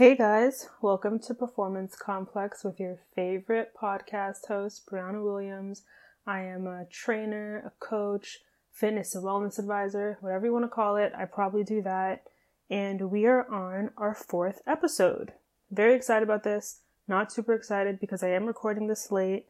Hey 0.00 0.16
guys, 0.16 0.70
welcome 0.80 1.18
to 1.18 1.34
Performance 1.34 1.94
Complex 1.94 2.64
with 2.64 2.80
your 2.80 3.00
favorite 3.14 3.72
podcast 3.78 4.46
host, 4.48 4.88
Brianna 4.90 5.22
Williams. 5.22 5.82
I 6.26 6.40
am 6.40 6.66
a 6.66 6.86
trainer, 6.90 7.58
a 7.66 7.84
coach, 7.84 8.38
fitness 8.72 9.14
and 9.14 9.22
wellness 9.22 9.58
advisor, 9.58 10.16
whatever 10.22 10.46
you 10.46 10.54
want 10.54 10.64
to 10.64 10.70
call 10.70 10.96
it. 10.96 11.12
I 11.14 11.26
probably 11.26 11.64
do 11.64 11.82
that. 11.82 12.22
And 12.70 13.10
we 13.10 13.26
are 13.26 13.46
on 13.52 13.90
our 13.98 14.14
fourth 14.14 14.62
episode. 14.66 15.34
Very 15.70 15.94
excited 15.94 16.22
about 16.22 16.44
this. 16.44 16.80
Not 17.06 17.30
super 17.30 17.52
excited 17.52 18.00
because 18.00 18.22
I 18.22 18.30
am 18.30 18.46
recording 18.46 18.86
this 18.86 19.12
late. 19.12 19.48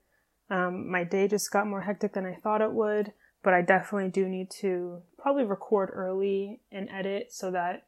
Um, 0.50 0.90
my 0.90 1.04
day 1.04 1.28
just 1.28 1.52
got 1.52 1.68
more 1.68 1.82
hectic 1.82 2.14
than 2.14 2.26
I 2.26 2.34
thought 2.34 2.60
it 2.60 2.72
would, 2.72 3.12
but 3.44 3.54
I 3.54 3.62
definitely 3.62 4.10
do 4.10 4.28
need 4.28 4.50
to 4.62 5.02
probably 5.16 5.44
record 5.44 5.90
early 5.92 6.58
and 6.72 6.88
edit 6.90 7.28
so 7.30 7.52
that 7.52 7.84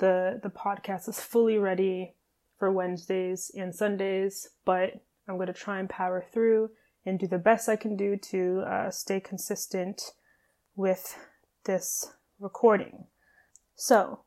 the 0.00 0.40
the 0.42 0.50
podcast 0.50 1.08
is 1.08 1.20
fully 1.20 1.56
ready 1.56 2.14
for 2.58 2.72
Wednesdays 2.72 3.50
and 3.56 3.74
Sundays, 3.74 4.48
but 4.64 5.00
I'm 5.28 5.36
going 5.36 5.46
to 5.46 5.52
try 5.52 5.78
and 5.78 5.88
power 5.88 6.24
through 6.32 6.70
and 7.06 7.18
do 7.18 7.26
the 7.26 7.38
best 7.38 7.68
I 7.68 7.76
can 7.76 7.96
do 7.96 8.16
to 8.16 8.64
uh, 8.66 8.90
stay 8.90 9.20
consistent 9.20 10.02
with 10.74 11.16
this 11.64 12.12
recording. 12.38 13.04
So, 13.76 14.20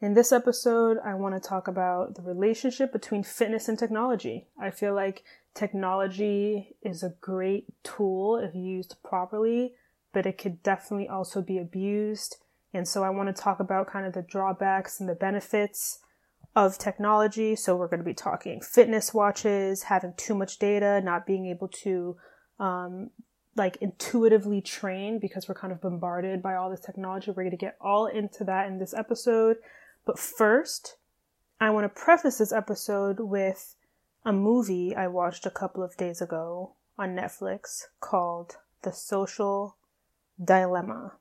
in 0.00 0.14
this 0.14 0.32
episode, 0.32 0.98
I 1.04 1.14
want 1.14 1.34
to 1.34 1.48
talk 1.48 1.68
about 1.68 2.14
the 2.14 2.22
relationship 2.22 2.92
between 2.92 3.22
fitness 3.22 3.68
and 3.68 3.78
technology. 3.78 4.48
I 4.60 4.70
feel 4.70 4.94
like 4.94 5.24
technology 5.54 6.76
is 6.82 7.02
a 7.02 7.14
great 7.20 7.66
tool 7.82 8.36
if 8.36 8.54
used 8.54 8.96
properly, 9.02 9.74
but 10.12 10.26
it 10.26 10.38
could 10.38 10.62
definitely 10.62 11.08
also 11.08 11.40
be 11.40 11.58
abused 11.58 12.36
and 12.74 12.86
so 12.86 13.02
I 13.02 13.10
want 13.10 13.34
to 13.34 13.42
talk 13.42 13.60
about 13.60 13.86
kind 13.86 14.06
of 14.06 14.12
the 14.12 14.22
drawbacks 14.22 15.00
and 15.00 15.08
the 15.08 15.14
benefits 15.14 16.00
of 16.54 16.78
technology. 16.78 17.56
So 17.56 17.76
we're 17.76 17.88
going 17.88 18.00
to 18.00 18.04
be 18.04 18.14
talking 18.14 18.60
fitness 18.60 19.14
watches, 19.14 19.84
having 19.84 20.14
too 20.16 20.34
much 20.34 20.58
data, 20.58 21.00
not 21.02 21.26
being 21.26 21.46
able 21.46 21.68
to 21.68 22.16
um, 22.58 23.10
like 23.56 23.76
intuitively 23.80 24.60
train 24.60 25.18
because 25.18 25.48
we're 25.48 25.54
kind 25.54 25.72
of 25.72 25.80
bombarded 25.80 26.42
by 26.42 26.54
all 26.54 26.70
this 26.70 26.80
technology. 26.80 27.30
We're 27.30 27.44
going 27.44 27.50
to 27.50 27.56
get 27.56 27.76
all 27.80 28.06
into 28.06 28.44
that 28.44 28.66
in 28.66 28.78
this 28.78 28.94
episode. 28.94 29.56
But 30.04 30.18
first, 30.18 30.96
I 31.60 31.70
want 31.70 31.84
to 31.84 32.00
preface 32.00 32.38
this 32.38 32.52
episode 32.52 33.20
with 33.20 33.74
a 34.24 34.32
movie 34.32 34.94
I 34.94 35.08
watched 35.08 35.46
a 35.46 35.50
couple 35.50 35.82
of 35.82 35.96
days 35.96 36.20
ago 36.20 36.72
on 36.98 37.16
Netflix 37.16 37.84
called 38.00 38.56
The 38.82 38.92
Social 38.92 39.76
Dilemma. 40.42 41.17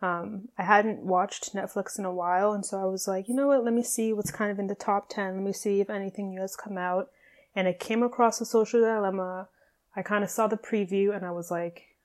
Um, 0.00 0.48
I 0.56 0.62
hadn't 0.62 1.00
watched 1.00 1.54
Netflix 1.54 1.98
in 1.98 2.04
a 2.04 2.14
while, 2.14 2.52
and 2.52 2.64
so 2.64 2.80
I 2.80 2.84
was 2.84 3.08
like, 3.08 3.28
you 3.28 3.34
know 3.34 3.48
what, 3.48 3.64
let 3.64 3.74
me 3.74 3.82
see 3.82 4.12
what's 4.12 4.30
kind 4.30 4.50
of 4.50 4.58
in 4.58 4.68
the 4.68 4.74
top 4.74 5.08
10. 5.08 5.34
Let 5.34 5.42
me 5.42 5.52
see 5.52 5.80
if 5.80 5.90
anything 5.90 6.30
new 6.30 6.40
has 6.40 6.54
come 6.54 6.78
out. 6.78 7.10
And 7.54 7.66
I 7.66 7.72
came 7.72 8.02
across 8.02 8.40
a 8.40 8.46
social 8.46 8.80
dilemma. 8.80 9.48
I 9.96 10.02
kind 10.02 10.22
of 10.22 10.30
saw 10.30 10.46
the 10.46 10.56
preview, 10.56 11.14
and 11.14 11.26
I 11.26 11.32
was 11.32 11.50
like, 11.50 11.96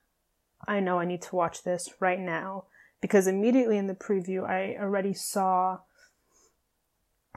I 0.67 0.79
know 0.79 0.99
I 0.99 1.05
need 1.05 1.21
to 1.23 1.35
watch 1.35 1.63
this 1.63 1.89
right 1.99 2.19
now. 2.19 2.65
Because 2.99 3.27
immediately 3.27 3.77
in 3.77 3.87
the 3.87 3.93
preview, 3.93 4.49
I 4.49 4.75
already 4.81 5.13
saw 5.13 5.79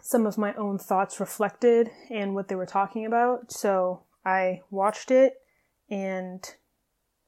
some 0.00 0.24
of 0.24 0.38
my 0.38 0.54
own 0.54 0.78
thoughts 0.78 1.20
reflected 1.20 1.90
in 2.08 2.32
what 2.32 2.48
they 2.48 2.54
were 2.54 2.66
talking 2.66 3.04
about. 3.04 3.52
So 3.52 4.04
I 4.24 4.62
watched 4.70 5.10
it, 5.10 5.34
and 5.90 6.42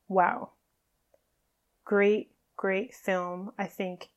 wow. 0.09 0.53
Great 1.85 2.31
great 2.59 2.95
film. 2.95 3.53
I 3.59 3.65
think 3.65 4.11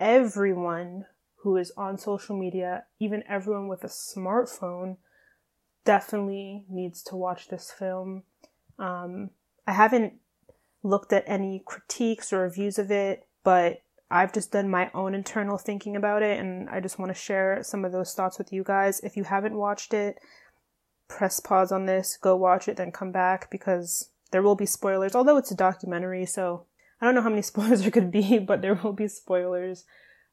everyone 0.00 1.04
who 1.42 1.56
is 1.56 1.70
on 1.76 1.98
social 1.98 2.36
media, 2.36 2.84
even 2.98 3.22
everyone 3.28 3.68
with 3.68 3.84
a 3.84 3.88
smartphone, 3.88 4.96
definitely 5.84 6.64
needs 6.68 7.02
to 7.04 7.16
watch 7.16 7.48
this 7.48 7.70
film. 7.70 8.24
Um, 8.78 9.30
I 9.66 9.72
haven't 9.72 10.14
looked 10.82 11.12
at 11.12 11.24
any 11.26 11.62
critiques 11.64 12.32
or 12.32 12.40
reviews 12.40 12.78
of 12.78 12.90
it, 12.90 13.26
but 13.44 13.82
I've 14.10 14.32
just 14.32 14.52
done 14.52 14.68
my 14.68 14.90
own 14.94 15.14
internal 15.14 15.58
thinking 15.58 15.96
about 15.96 16.22
it, 16.22 16.38
and 16.38 16.68
I 16.68 16.80
just 16.80 16.98
want 16.98 17.10
to 17.10 17.14
share 17.14 17.62
some 17.62 17.84
of 17.84 17.92
those 17.92 18.14
thoughts 18.14 18.38
with 18.38 18.52
you 18.52 18.64
guys. 18.64 19.00
If 19.00 19.16
you 19.16 19.24
haven't 19.24 19.54
watched 19.54 19.94
it, 19.94 20.18
press 21.08 21.40
pause 21.40 21.72
on 21.72 21.86
this, 21.86 22.18
go 22.20 22.36
watch 22.36 22.68
it, 22.68 22.76
then 22.76 22.92
come 22.92 23.12
back 23.12 23.50
because 23.50 24.10
there 24.30 24.42
will 24.42 24.56
be 24.56 24.66
spoilers, 24.66 25.14
although 25.14 25.36
it's 25.36 25.50
a 25.50 25.56
documentary, 25.56 26.26
so 26.26 26.66
I 27.02 27.06
don't 27.06 27.16
know 27.16 27.22
how 27.22 27.30
many 27.30 27.42
spoilers 27.42 27.82
there 27.82 27.90
could 27.90 28.12
be, 28.12 28.38
but 28.38 28.62
there 28.62 28.74
will 28.74 28.92
be 28.92 29.08
spoilers 29.08 29.84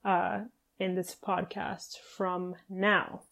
uh, 0.06 0.42
in 0.80 0.96
this 0.96 1.16
podcast 1.16 1.98
from 1.98 2.56
now. 2.70 3.24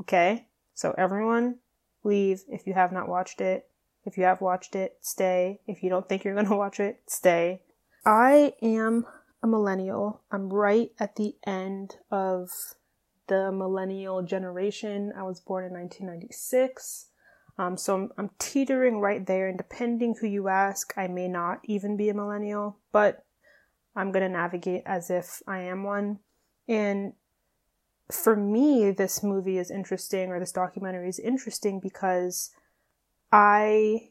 Okay? 0.00 0.48
So 0.72 0.94
everyone 0.96 1.56
leave 2.02 2.42
if 2.48 2.66
you 2.66 2.72
have 2.72 2.92
not 2.92 3.08
watched 3.08 3.42
it. 3.42 3.68
If 4.06 4.18
you 4.18 4.24
have 4.24 4.40
watched 4.40 4.74
it, 4.74 4.98
stay. 5.00 5.60
If 5.66 5.82
you 5.82 5.90
don't 5.90 6.08
think 6.08 6.24
you're 6.24 6.34
going 6.34 6.46
to 6.48 6.56
watch 6.56 6.80
it, 6.80 7.02
stay. 7.06 7.60
I 8.06 8.54
am 8.62 9.06
a 9.42 9.46
millennial. 9.46 10.22
I'm 10.32 10.48
right 10.48 10.90
at 10.98 11.16
the 11.16 11.36
end 11.46 11.96
of 12.10 12.50
the 13.26 13.52
millennial 13.52 14.22
generation. 14.22 15.12
I 15.16 15.22
was 15.22 15.40
born 15.40 15.64
in 15.64 15.72
1996. 15.72 17.06
Um, 17.56 17.76
so 17.76 17.94
I'm, 17.94 18.10
I'm 18.18 18.30
teetering 18.38 18.98
right 18.98 19.24
there, 19.24 19.48
and 19.48 19.56
depending 19.56 20.14
who 20.14 20.26
you 20.26 20.48
ask, 20.48 20.92
I 20.96 21.06
may 21.06 21.28
not 21.28 21.60
even 21.64 21.96
be 21.96 22.08
a 22.08 22.14
millennial, 22.14 22.78
but 22.90 23.24
I'm 23.94 24.10
going 24.10 24.24
to 24.24 24.28
navigate 24.28 24.82
as 24.86 25.08
if 25.08 25.40
I 25.46 25.60
am 25.60 25.84
one. 25.84 26.18
And 26.66 27.12
for 28.10 28.34
me, 28.34 28.90
this 28.90 29.22
movie 29.22 29.58
is 29.58 29.70
interesting, 29.70 30.30
or 30.30 30.40
this 30.40 30.52
documentary 30.52 31.08
is 31.08 31.20
interesting 31.20 31.78
because 31.80 32.50
I, 33.30 34.10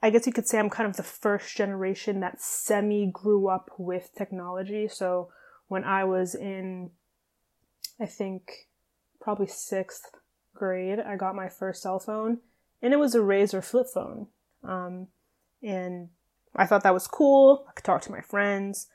I 0.00 0.10
guess 0.10 0.26
you 0.26 0.32
could 0.32 0.46
say 0.46 0.60
I'm 0.60 0.70
kind 0.70 0.88
of 0.88 0.96
the 0.96 1.02
first 1.02 1.56
generation 1.56 2.20
that 2.20 2.40
semi 2.40 3.10
grew 3.12 3.48
up 3.48 3.70
with 3.76 4.10
technology. 4.16 4.86
So 4.86 5.30
when 5.66 5.82
I 5.82 6.04
was 6.04 6.36
in, 6.36 6.90
I 8.00 8.06
think, 8.06 8.68
probably 9.20 9.48
sixth 9.48 10.06
grade, 10.58 10.98
I 10.98 11.16
got 11.16 11.34
my 11.34 11.48
first 11.48 11.82
cell 11.82 11.98
phone, 11.98 12.38
and 12.82 12.92
it 12.92 12.98
was 12.98 13.14
a 13.14 13.20
Razr 13.20 13.64
flip 13.64 13.86
phone. 13.92 14.26
Um, 14.62 15.06
and 15.62 16.08
I 16.54 16.66
thought 16.66 16.82
that 16.82 16.94
was 16.94 17.06
cool. 17.06 17.64
I 17.68 17.72
could 17.72 17.84
talk 17.84 18.02
to 18.02 18.12
my 18.12 18.20
friends. 18.20 18.88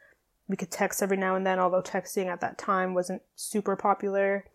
We 0.48 0.58
could 0.58 0.72
text 0.72 1.02
every 1.02 1.18
now 1.18 1.36
and 1.36 1.46
then, 1.46 1.60
although 1.60 1.82
texting 1.82 2.28
at 2.28 2.42
that 2.42 2.58
time 2.58 2.94
wasn't 2.94 3.22
super 3.36 3.76
popular. 3.76 4.46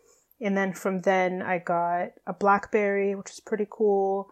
And 0.40 0.56
then 0.56 0.72
from 0.72 1.00
then, 1.00 1.42
I 1.42 1.58
got 1.58 2.10
a 2.26 2.32
Blackberry, 2.32 3.14
which 3.14 3.30
was 3.30 3.40
pretty 3.40 3.66
cool. 3.68 4.28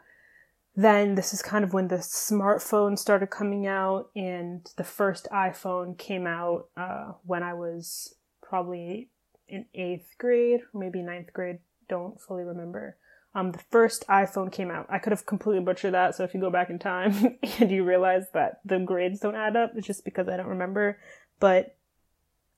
Then 0.76 1.14
this 1.14 1.32
is 1.32 1.40
kind 1.40 1.64
of 1.64 1.72
when 1.72 1.88
the 1.88 1.96
smartphone 1.96 2.98
started 2.98 3.30
coming 3.30 3.66
out, 3.66 4.10
and 4.14 4.70
the 4.76 4.84
first 4.84 5.26
iPhone 5.32 5.96
came 5.96 6.26
out 6.26 6.68
uh, 6.76 7.12
when 7.24 7.42
I 7.42 7.54
was 7.54 8.14
probably 8.42 9.08
in 9.48 9.64
eighth 9.74 10.14
grade, 10.18 10.60
maybe 10.74 11.00
ninth 11.00 11.32
grade 11.32 11.58
don't 11.88 12.20
fully 12.20 12.44
remember. 12.44 12.96
Um, 13.34 13.52
the 13.52 13.58
first 13.70 14.06
iPhone 14.08 14.50
came 14.50 14.70
out. 14.70 14.86
I 14.88 14.98
could 14.98 15.12
have 15.12 15.26
completely 15.26 15.62
butchered 15.62 15.92
that. 15.92 16.14
So 16.14 16.24
if 16.24 16.32
you 16.32 16.40
go 16.40 16.50
back 16.50 16.70
in 16.70 16.78
time 16.78 17.38
and 17.60 17.70
you 17.70 17.84
realize 17.84 18.24
that 18.32 18.60
the 18.64 18.78
grades 18.78 19.20
don't 19.20 19.34
add 19.34 19.56
up, 19.56 19.72
it's 19.76 19.86
just 19.86 20.06
because 20.06 20.26
I 20.26 20.38
don't 20.38 20.46
remember. 20.46 20.98
But 21.38 21.76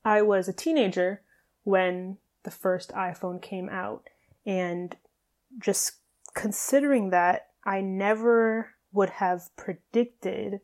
I 0.04 0.22
was 0.22 0.46
a 0.46 0.52
teenager 0.52 1.22
when 1.64 2.18
the 2.44 2.52
first 2.52 2.92
iPhone 2.92 3.42
came 3.42 3.68
out. 3.68 4.08
And 4.46 4.96
just 5.58 5.94
considering 6.34 7.10
that, 7.10 7.48
I 7.64 7.80
never 7.80 8.74
would 8.92 9.10
have 9.10 9.54
predicted 9.56 10.60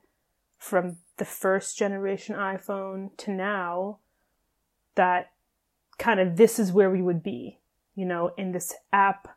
from 0.58 0.98
the 1.16 1.24
first 1.24 1.76
generation 1.76 2.36
iPhone 2.36 3.16
to 3.16 3.30
now 3.30 3.98
that 4.94 5.32
kind 5.98 6.20
of 6.20 6.36
this 6.36 6.58
is 6.58 6.72
where 6.72 6.90
we 6.90 7.02
would 7.02 7.22
be 7.22 7.58
you 7.94 8.04
know, 8.04 8.32
in 8.36 8.52
this 8.52 8.74
app 8.92 9.36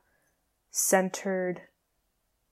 centered 0.71 1.61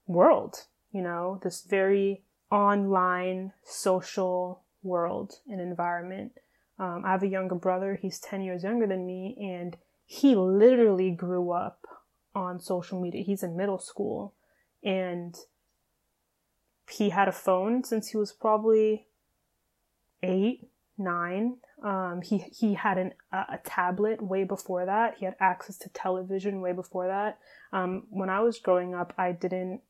world, 0.08 0.66
you 0.92 1.02
know, 1.02 1.40
this 1.44 1.64
very 1.64 2.24
online 2.52 3.54
social 3.64 4.62
world 4.84 5.40
and 5.48 5.60
environment. 5.60 6.34
Um, 6.78 7.04
I 7.06 7.12
have 7.12 7.24
a 7.24 7.28
younger 7.28 7.56
brother, 7.56 7.98
he's 8.02 8.20
10 8.20 8.42
years 8.42 8.64
younger 8.64 8.88
than 8.88 9.06
me, 9.06 9.36
and 9.40 9.78
he 10.06 10.36
literally 10.36 11.12
grew 11.12 11.52
up 11.52 11.88
on 12.34 12.60
social 12.60 13.02
media. 13.02 13.24
He's 13.24 13.44
in 13.44 13.58
middle 13.58 13.80
school 13.80 14.34
and 14.84 15.36
he 16.90 17.10
had 17.10 17.28
a 17.28 17.34
phone 17.34 17.84
since 17.84 18.10
he 18.10 18.18
was 18.18 18.32
probably 18.32 19.08
eight, 20.22 20.68
nine. 20.98 21.58
Um, 21.84 22.22
he 22.24 22.38
he 22.38 22.74
had 22.74 22.98
an, 22.98 23.14
a 23.32 23.60
tablet 23.64 24.22
way 24.22 24.44
before 24.44 24.86
that. 24.86 25.16
He 25.20 25.26
had 25.26 25.36
access 25.40 25.78
to 25.80 25.90
television 25.90 26.62
way 26.62 26.72
before 26.72 27.08
that. 27.08 27.38
Um, 27.74 28.04
when 28.10 28.30
I 28.30 28.40
was 28.40 28.60
growing 28.60 28.96
up, 28.96 29.14
I 29.18 29.34
didn't 29.34 29.82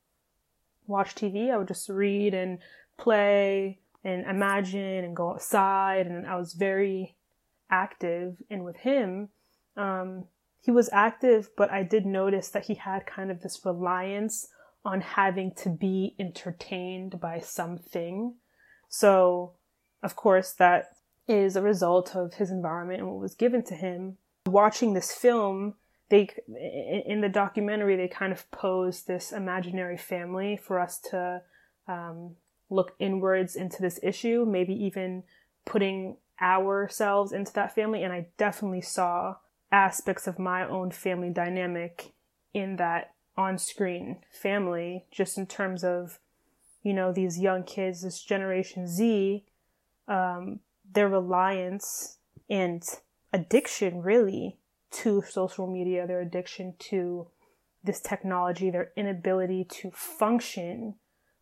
watch 0.88 1.16
TV. 1.16 1.52
I 1.52 1.58
would 1.58 1.68
just 1.68 1.90
read 1.90 2.34
and 2.34 2.60
play 2.98 3.80
and 4.04 4.26
imagine 4.26 5.04
and 5.04 5.16
go 5.16 5.32
outside. 5.32 6.08
And 6.08 6.28
I 6.28 6.38
was 6.38 6.54
very 6.54 7.16
active. 7.70 8.38
And 8.50 8.64
with 8.64 8.78
him, 8.78 9.30
um, 9.78 10.26
he 10.62 10.72
was 10.72 10.90
active, 10.92 11.50
but 11.56 11.72
I 11.72 11.84
did 11.84 12.06
notice 12.06 12.50
that 12.50 12.66
he 12.66 12.76
had 12.76 13.06
kind 13.06 13.32
of 13.32 13.42
this 13.42 13.62
reliance 13.64 14.48
on 14.84 15.02
having 15.02 15.52
to 15.56 15.70
be 15.70 16.16
entertained 16.20 17.20
by 17.20 17.40
something. 17.40 18.36
So, 18.88 19.54
of 20.04 20.16
course, 20.16 20.54
that 20.54 20.95
is 21.28 21.56
a 21.56 21.62
result 21.62 22.16
of 22.16 22.36
his 22.36 22.52
environment 22.52 23.00
and 23.00 23.10
what 23.10 23.20
was 23.20 23.36
given 23.36 23.64
to 23.64 23.76
him. 23.76 24.18
Watching 24.48 24.94
this 24.94 25.12
film, 25.12 25.76
they 26.10 26.30
in 26.48 27.22
the 27.22 27.30
documentary 27.30 27.96
they 27.96 28.08
kind 28.08 28.32
of 28.32 28.50
pose 28.52 29.04
this 29.04 29.32
imaginary 29.32 29.98
family 29.98 30.56
for 30.56 30.80
us 30.80 31.00
to 31.10 31.42
um, 31.88 32.36
look 32.70 32.94
inwards 33.00 33.56
into 33.56 33.82
this 33.82 34.00
issue, 34.04 34.46
maybe 34.48 34.74
even 34.74 35.24
putting 35.66 36.18
ourselves 36.42 37.32
into 37.32 37.54
that 37.54 37.74
family. 37.74 38.04
And 38.04 38.14
I 38.14 38.28
definitely 38.38 38.82
saw 38.82 39.36
aspects 39.72 40.28
of 40.28 40.40
my 40.40 40.68
own 40.68 40.92
family 40.92 41.30
dynamic 41.30 42.14
in 42.54 42.76
that 42.78 43.14
on 43.38 43.58
screen 43.58 44.18
family, 44.32 45.06
just 45.12 45.38
in 45.38 45.46
terms 45.46 45.84
of, 45.84 46.20
you 46.84 46.94
know, 46.94 47.12
these 47.12 47.40
young 47.40 47.64
kids, 47.64 48.02
this 48.02 48.22
Generation 48.22 48.88
Z, 48.88 49.44
um, 50.08 50.60
their 50.94 51.10
reliance 51.10 52.18
and 52.50 52.84
addiction 53.34 54.02
really 54.02 54.58
to 54.92 55.24
social 55.30 55.68
media, 55.68 56.08
their 56.08 56.22
addiction 56.22 56.74
to 56.80 57.28
this 57.84 58.00
technology, 58.00 58.70
their 58.70 58.92
inability 58.96 59.66
to 59.66 59.92
function 59.92 60.96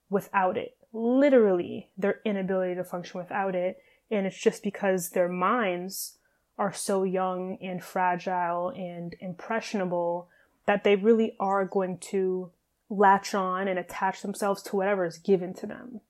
without 0.10 0.58
it. 0.58 0.76
Literally, 0.92 1.90
their 1.98 2.20
inability 2.26 2.76
to 2.76 2.84
function 2.84 3.20
without 3.20 3.56
it. 3.56 3.78
And 4.12 4.26
it's 4.26 4.40
just 4.40 4.64
because 4.64 5.10
their 5.10 5.30
minds 5.30 6.18
are 6.58 6.74
so 6.74 7.04
young 7.04 7.58
and 7.62 7.84
fragile 7.84 8.70
and 8.70 9.16
impressionable 9.20 10.28
that 10.66 10.84
they 10.84 10.96
really 10.96 11.36
are 11.40 11.66
going 11.66 11.98
to 11.98 12.52
latch 12.90 13.34
on 13.34 13.68
and 13.68 13.80
attach 13.80 14.22
themselves 14.22 14.62
to 14.64 14.76
whatever 14.76 15.06
is 15.06 15.18
given 15.18 15.54
to 15.56 15.66
them. 15.66 16.02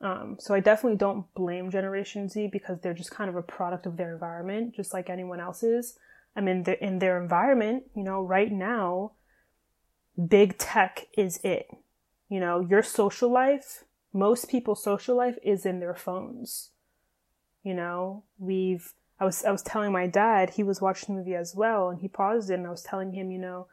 Um, 0.00 0.36
so 0.38 0.54
I 0.54 0.60
definitely 0.60 0.96
don't 0.96 1.32
blame 1.34 1.70
Generation 1.70 2.28
Z 2.28 2.48
because 2.52 2.80
they're 2.80 2.94
just 2.94 3.10
kind 3.10 3.28
of 3.28 3.36
a 3.36 3.42
product 3.42 3.86
of 3.86 3.96
their 3.96 4.12
environment, 4.12 4.74
just 4.74 4.92
like 4.94 5.10
anyone 5.10 5.40
else 5.40 5.62
is. 5.62 5.98
I 6.36 6.40
mean, 6.40 6.64
in 6.80 7.00
their 7.00 7.20
environment, 7.20 7.84
you 7.96 8.04
know, 8.04 8.22
right 8.22 8.52
now, 8.52 9.12
big 10.28 10.56
tech 10.56 11.06
is 11.16 11.40
it. 11.42 11.68
You 12.28 12.38
know, 12.38 12.60
your 12.60 12.82
social 12.82 13.32
life, 13.32 13.84
most 14.12 14.48
people's 14.48 14.82
social 14.82 15.16
life 15.16 15.36
is 15.42 15.66
in 15.66 15.80
their 15.80 15.94
phones. 15.94 16.70
You 17.64 17.74
know, 17.74 18.22
we've, 18.38 18.94
I 19.18 19.24
was, 19.24 19.44
I 19.44 19.50
was 19.50 19.62
telling 19.62 19.90
my 19.90 20.06
dad, 20.06 20.50
he 20.50 20.62
was 20.62 20.80
watching 20.80 21.14
the 21.16 21.20
movie 21.20 21.34
as 21.34 21.56
well, 21.56 21.88
and 21.88 22.00
he 22.00 22.06
paused 22.06 22.50
it, 22.50 22.54
and 22.54 22.66
I 22.66 22.70
was 22.70 22.84
telling 22.84 23.12
him, 23.12 23.32
you 23.32 23.38
know, 23.38 23.66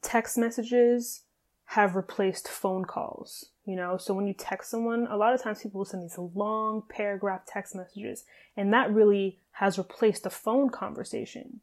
text 0.00 0.38
messages 0.38 1.24
have 1.66 1.94
replaced 1.94 2.48
phone 2.48 2.84
calls, 2.84 3.50
you 3.64 3.76
know? 3.76 3.96
So 3.96 4.14
when 4.14 4.26
you 4.26 4.34
text 4.34 4.70
someone, 4.70 5.06
a 5.08 5.16
lot 5.16 5.34
of 5.34 5.42
times 5.42 5.62
people 5.62 5.78
will 5.78 5.84
send 5.84 6.02
these 6.02 6.18
long 6.18 6.82
paragraph 6.88 7.42
text 7.46 7.74
messages, 7.74 8.24
and 8.56 8.72
that 8.72 8.92
really 8.92 9.38
has 9.52 9.78
replaced 9.78 10.26
a 10.26 10.30
phone 10.30 10.70
conversation. 10.70 11.60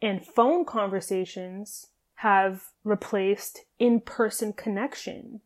And 0.00 0.24
phone 0.24 0.64
conversations 0.64 1.88
have 2.16 2.70
replaced 2.84 3.64
in 3.78 4.00
person 4.00 4.52
connection. 4.52 5.40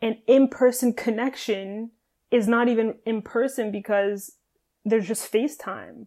And 0.00 0.18
in 0.26 0.48
person 0.48 0.92
connection 0.92 1.90
is 2.30 2.48
not 2.48 2.68
even 2.68 2.96
in 3.06 3.22
person 3.22 3.70
because 3.70 4.36
there's 4.84 5.08
just 5.08 5.32
FaceTime. 5.32 6.06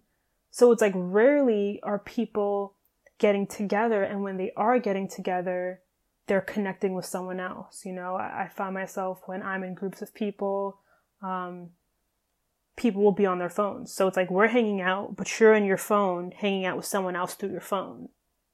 So 0.52 0.72
it's 0.72 0.82
like 0.82 0.94
rarely 0.96 1.80
are 1.84 2.00
people 2.00 2.74
getting 3.18 3.48
together 3.48 4.04
and 4.04 4.24
when 4.24 4.38
they 4.38 4.52
are 4.56 4.80
getting 4.80 5.08
together 5.08 5.80
they're 6.28 6.42
connecting 6.42 6.94
with 6.94 7.06
someone 7.06 7.40
else 7.40 7.86
you 7.86 7.94
know? 7.94 8.16
I, 8.16 8.44
I 8.44 8.48
find 8.50 8.74
myself 8.74 9.22
when 9.26 9.42
i'm 9.42 9.64
in 9.64 9.74
groups 9.74 10.02
of 10.02 10.14
people 10.14 10.80
um, 11.22 11.70
people 12.76 13.02
will 13.02 13.12
be 13.12 13.26
on 13.26 13.40
their 13.40 13.50
phones. 13.50 13.92
So 13.92 14.08
it's 14.08 14.16
like 14.16 14.30
we're 14.30 14.48
hanging 14.48 14.82
out 14.82 15.16
but 15.16 15.40
you're 15.40 15.56
in 15.56 15.66
your 15.66 15.78
phone 15.78 16.32
hanging 16.32 16.66
out 16.66 16.78
with 16.78 16.86
someone 16.86 17.16
else 17.16 17.34
through 17.34 17.52
your 17.52 17.60
phone. 17.60 18.10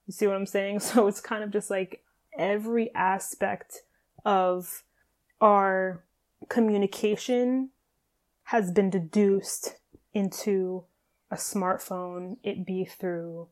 You 0.07 0.13
see 0.13 0.27
what 0.27 0.35
i'm 0.35 0.45
saying? 0.45 0.79
So 0.79 1.07
it's 1.07 1.21
kind 1.21 1.43
of 1.43 1.51
just 1.51 1.69
like 1.69 2.03
every 2.37 2.93
aspect 2.95 3.81
of 4.25 4.83
our 5.41 6.03
communication 6.49 7.69
has 8.45 8.71
been 8.71 8.89
deduced 8.89 9.75
into 10.13 10.85
a 11.31 11.35
smartphone. 11.35 12.37
It 12.43 12.65
be 12.65 12.85
through 12.85 13.49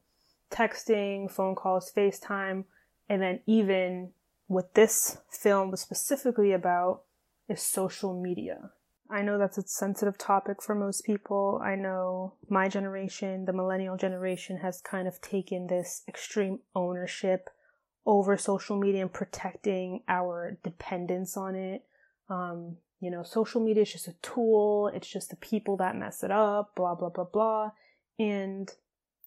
texting, 0.50 1.32
phone 1.32 1.56
calls, 1.56 1.92
FaceTime, 1.96 2.66
and 3.10 3.22
then 3.22 3.42
even 3.46 4.12
what 4.48 4.74
this 4.74 5.18
film 5.30 5.72
was 5.72 5.82
specifically 5.82 6.52
about 6.52 7.04
is 7.48 7.62
social 7.62 8.20
media. 8.20 8.72
I 9.10 9.24
know 9.24 9.38
that's 9.38 9.58
a 9.58 9.68
sensitive 9.68 10.18
topic 10.18 10.62
for 10.62 10.74
most 10.74 11.04
people. 11.04 11.62
I 11.62 11.76
know 11.76 12.36
my 12.50 12.70
generation, 12.70 13.44
the 13.44 13.52
millennial 13.52 13.98
generation, 13.98 14.58
has 14.58 14.80
kind 14.80 15.08
of 15.08 15.20
taken 15.22 15.68
this 15.68 16.04
extreme 16.08 16.60
ownership 16.74 17.50
over 18.06 18.38
social 18.38 18.80
media 18.80 19.02
and 19.02 19.12
protecting 19.12 20.04
our 20.08 20.58
dependence 20.64 21.36
on 21.36 21.56
it. 21.56 21.84
Um, 22.30 22.78
you 23.02 23.12
know, 23.12 23.24
social 23.24 23.62
media 23.62 23.84
is 23.84 23.92
just 23.92 24.08
a 24.08 24.16
tool, 24.22 24.90
it's 24.94 25.12
just 25.12 25.30
the 25.30 25.36
people 25.36 25.76
that 25.78 25.98
mess 25.98 26.24
it 26.24 26.32
up, 26.32 26.76
blah, 26.76 26.96
blah, 26.96 27.10
blah, 27.10 27.26
blah. 27.26 27.72
And 28.18 28.72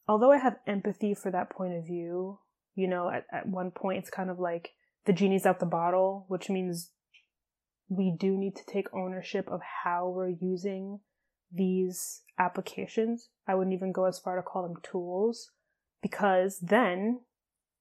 although 0.09 0.33
I 0.33 0.39
have 0.39 0.57
empathy 0.67 1.13
for 1.13 1.31
that 1.31 1.51
point 1.51 1.75
of 1.75 1.85
view, 1.85 2.39
you 2.75 2.89
know, 2.89 3.11
at, 3.11 3.27
at 3.33 3.49
one 3.49 3.71
point 3.71 3.99
it's 3.99 4.11
kind 4.11 4.31
of 4.31 4.39
like 4.39 4.73
the 5.05 5.13
genie's 5.13 5.47
out 5.47 5.61
the 5.61 5.67
bottle, 5.67 6.25
which 6.29 6.49
means 6.49 6.91
we 7.89 8.15
do 8.19 8.37
need 8.37 8.57
to 8.57 8.67
take 8.67 8.93
ownership 8.95 9.49
of 9.49 9.61
how 9.85 10.09
we're 10.09 10.29
using 10.29 11.01
these 11.53 12.23
applications. 12.39 13.29
I 13.47 13.55
wouldn't 13.55 13.75
even 13.75 13.93
go 13.93 14.07
as 14.07 14.19
far 14.19 14.37
to 14.37 14.43
call 14.43 14.63
them 14.63 14.77
tools 14.83 15.51
because 16.03 16.59
then 16.61 17.21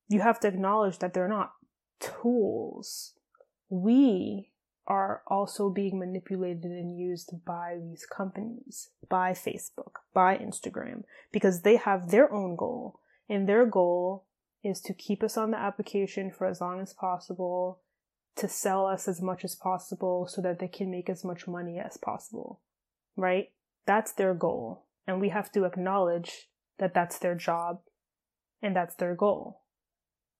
you 0.08 0.22
have 0.22 0.40
to 0.42 0.48
acknowledge 0.48 1.00
that 1.00 1.14
they're 1.14 1.28
not 1.28 1.54
tools. 2.00 3.14
We 3.70 4.52
are 4.86 5.24
also 5.28 5.70
being 5.70 5.98
manipulated 5.98 6.66
and 6.66 7.00
used 7.00 7.32
by 7.46 7.78
these 7.82 8.06
companies, 8.06 8.90
by 9.10 9.32
Facebook, 9.32 10.02
by 10.14 10.38
Instagram, 10.38 11.04
because 11.32 11.62
they 11.62 11.78
have 11.78 12.12
their 12.12 12.32
own 12.32 12.56
goal. 12.56 13.00
And 13.30 13.48
their 13.48 13.66
goal 13.66 14.26
is 14.64 14.80
to 14.82 14.94
keep 14.94 15.24
us 15.24 15.38
on 15.38 15.52
the 15.52 15.60
application 15.60 16.32
for 16.32 16.48
as 16.48 16.62
long 16.62 16.80
as 16.80 16.94
possible, 16.94 17.82
to 18.36 18.48
sell 18.48 18.86
us 18.88 19.08
as 19.08 19.22
much 19.22 19.44
as 19.44 19.56
possible 19.56 20.28
so 20.28 20.42
that 20.42 20.60
they 20.60 20.68
can 20.68 20.90
make 20.90 21.10
as 21.10 21.24
much 21.24 21.48
money 21.48 21.80
as 21.80 21.98
possible. 21.98 22.62
Right? 23.16 23.52
That's 23.86 24.14
their 24.14 24.34
goal. 24.34 24.86
And 25.06 25.20
we 25.20 25.30
have 25.30 25.52
to 25.52 25.66
acknowledge 25.66 26.50
that 26.80 26.94
that's 26.94 27.20
their 27.20 27.36
job 27.36 27.82
and 28.62 28.76
that's 28.76 28.96
their 28.96 29.16
goal. 29.16 29.62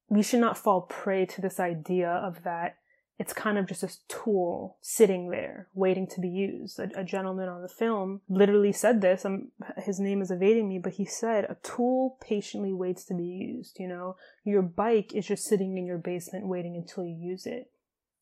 We 0.10 0.24
should 0.24 0.40
not 0.40 0.58
fall 0.58 0.82
prey 0.82 1.26
to 1.28 1.42
this 1.42 1.60
idea 1.60 2.10
of 2.10 2.44
that 2.44 2.78
it's 3.20 3.34
kind 3.34 3.58
of 3.58 3.68
just 3.68 3.84
a 3.84 3.96
tool 4.08 4.78
sitting 4.82 5.30
there 5.30 5.68
waiting 5.74 6.08
to 6.08 6.20
be 6.20 6.30
used. 6.30 6.80
A, 6.80 6.90
a 7.00 7.04
gentleman 7.04 7.48
on 7.48 7.62
the 7.62 7.70
film 7.70 8.22
literally 8.28 8.72
said 8.72 9.02
this. 9.02 9.24
Um, 9.24 9.52
his 9.78 10.00
name 10.00 10.22
is 10.22 10.32
evading 10.32 10.68
me, 10.68 10.80
but 10.80 10.94
he 10.94 11.06
said 11.06 11.46
a 11.46 11.58
tool 11.62 12.18
patiently 12.22 12.74
waits 12.74 13.06
to 13.06 13.14
be 13.14 13.24
used. 13.24 13.78
You 13.80 13.88
know, 13.88 14.16
your 14.44 14.64
bike 14.64 15.14
is 15.14 15.28
just 15.28 15.46
sitting 15.46 15.78
in 15.78 15.86
your 15.86 16.00
basement 16.00 16.48
waiting 16.48 16.76
until 16.76 17.06
you 17.06 17.16
use 17.16 17.46
it. 17.46 17.70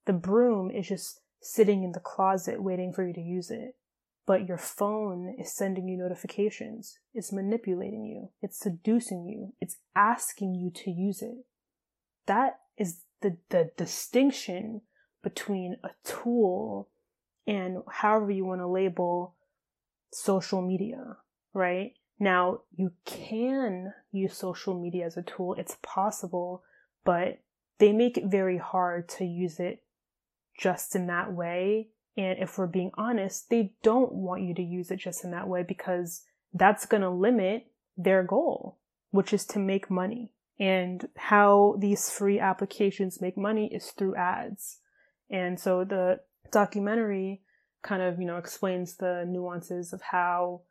The 0.05 0.13
broom 0.13 0.69
is 0.69 0.89
just 0.89 1.21
sitting 1.39 1.83
in 1.83 1.93
the 1.93 1.99
closet 1.99 2.61
waiting 2.61 2.91
for 2.91 3.07
you 3.07 3.13
to 3.13 3.21
use 3.21 3.49
it. 3.49 3.75
But 4.27 4.47
your 4.47 4.57
phone 4.57 5.35
is 5.39 5.55
sending 5.55 5.87
you 5.87 5.97
notifications. 5.97 6.99
It's 7.13 7.33
manipulating 7.33 8.05
you. 8.05 8.29
It's 8.41 8.59
seducing 8.59 9.25
you. 9.25 9.53
It's 9.59 9.77
asking 9.95 10.55
you 10.55 10.69
to 10.83 10.91
use 10.91 11.21
it. 11.21 11.45
That 12.27 12.59
is 12.77 13.01
the, 13.21 13.37
the 13.49 13.71
distinction 13.77 14.81
between 15.23 15.77
a 15.83 15.89
tool 16.03 16.89
and 17.47 17.79
however 17.89 18.31
you 18.31 18.45
want 18.45 18.61
to 18.61 18.67
label 18.67 19.35
social 20.11 20.61
media, 20.61 21.17
right? 21.53 21.93
Now, 22.19 22.61
you 22.75 22.91
can 23.05 23.93
use 24.11 24.35
social 24.35 24.79
media 24.79 25.05
as 25.05 25.17
a 25.17 25.23
tool. 25.23 25.55
It's 25.57 25.77
possible, 25.81 26.63
but 27.03 27.39
they 27.79 27.91
make 27.93 28.17
it 28.17 28.25
very 28.25 28.57
hard 28.57 29.09
to 29.09 29.25
use 29.25 29.59
it 29.59 29.83
just 30.57 30.95
in 30.95 31.07
that 31.07 31.33
way. 31.33 31.89
And 32.15 32.37
if 32.37 32.57
we're 32.57 32.67
being 32.67 32.91
honest, 32.95 33.49
they 33.49 33.73
don't 33.81 34.11
want 34.11 34.43
you 34.43 34.53
to 34.53 34.61
use 34.61 34.91
it 34.91 34.97
just 34.97 35.23
in 35.23 35.31
that 35.31 35.47
way 35.47 35.63
because 35.63 36.23
that's 36.53 36.85
going 36.85 37.01
to 37.01 37.09
limit 37.09 37.67
their 37.97 38.23
goal, 38.23 38.77
which 39.09 39.33
is 39.33 39.45
to 39.45 39.59
make 39.59 39.89
money. 39.89 40.31
And 40.61 41.07
how 41.17 41.75
these 41.79 42.11
free 42.11 42.39
applications 42.39 43.19
make 43.19 43.35
money 43.35 43.73
is 43.73 43.87
through 43.97 44.15
ads. 44.15 44.77
And 45.27 45.59
so 45.59 45.83
the 45.83 46.19
documentary 46.51 47.41
kind 47.81 48.03
of, 48.03 48.19
you 48.19 48.27
know, 48.27 48.37
explains 48.37 48.95
the 48.97 49.25
nuances 49.27 49.91
of 49.91 50.03
how 50.03 50.61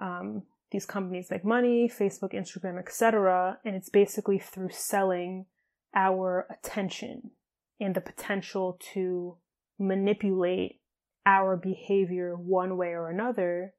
um, 0.00 0.42
these 0.72 0.84
companies 0.84 1.28
make 1.30 1.44
money, 1.44 1.88
Facebook, 1.88 2.34
Instagram, 2.34 2.76
etc., 2.76 3.58
and 3.64 3.76
it's 3.76 3.88
basically 3.88 4.40
through 4.40 4.70
selling 4.70 5.46
our 5.94 6.48
attention 6.50 7.30
and 7.78 7.94
the 7.94 8.00
potential 8.00 8.78
to 8.94 9.36
manipulate 9.78 10.80
our 11.24 11.56
behavior 11.56 12.34
one 12.34 12.76
way 12.76 12.88
or 12.88 13.08
another 13.10 13.74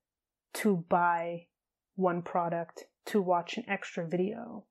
to 0.54 0.86
buy 0.88 1.48
one 1.96 2.22
product, 2.22 2.86
to 3.06 3.22
watch 3.22 3.58
an 3.58 3.66
extra 3.68 4.08
video. 4.08 4.64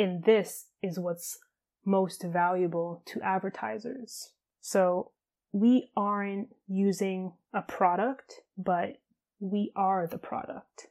And 0.00 0.24
this 0.24 0.68
is 0.82 0.98
what's 0.98 1.38
most 1.84 2.22
valuable 2.22 3.02
to 3.04 3.20
advertisers. 3.20 4.30
So 4.62 5.10
we 5.52 5.90
aren't 5.94 6.48
using 6.66 7.34
a 7.52 7.60
product, 7.60 8.36
but 8.56 8.96
we 9.40 9.72
are 9.76 10.06
the 10.06 10.16
product. 10.16 10.86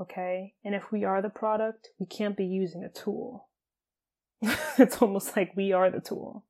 Okay? 0.00 0.54
And 0.64 0.74
if 0.74 0.90
we 0.90 1.04
are 1.04 1.20
the 1.20 1.28
product, 1.28 1.90
we 1.98 2.06
can't 2.06 2.38
be 2.38 2.46
using 2.46 2.82
a 2.82 2.88
tool. 2.88 3.48
it's 4.78 5.02
almost 5.02 5.36
like 5.36 5.54
we 5.54 5.72
are 5.72 5.90
the 5.90 6.00
tool. 6.00 6.46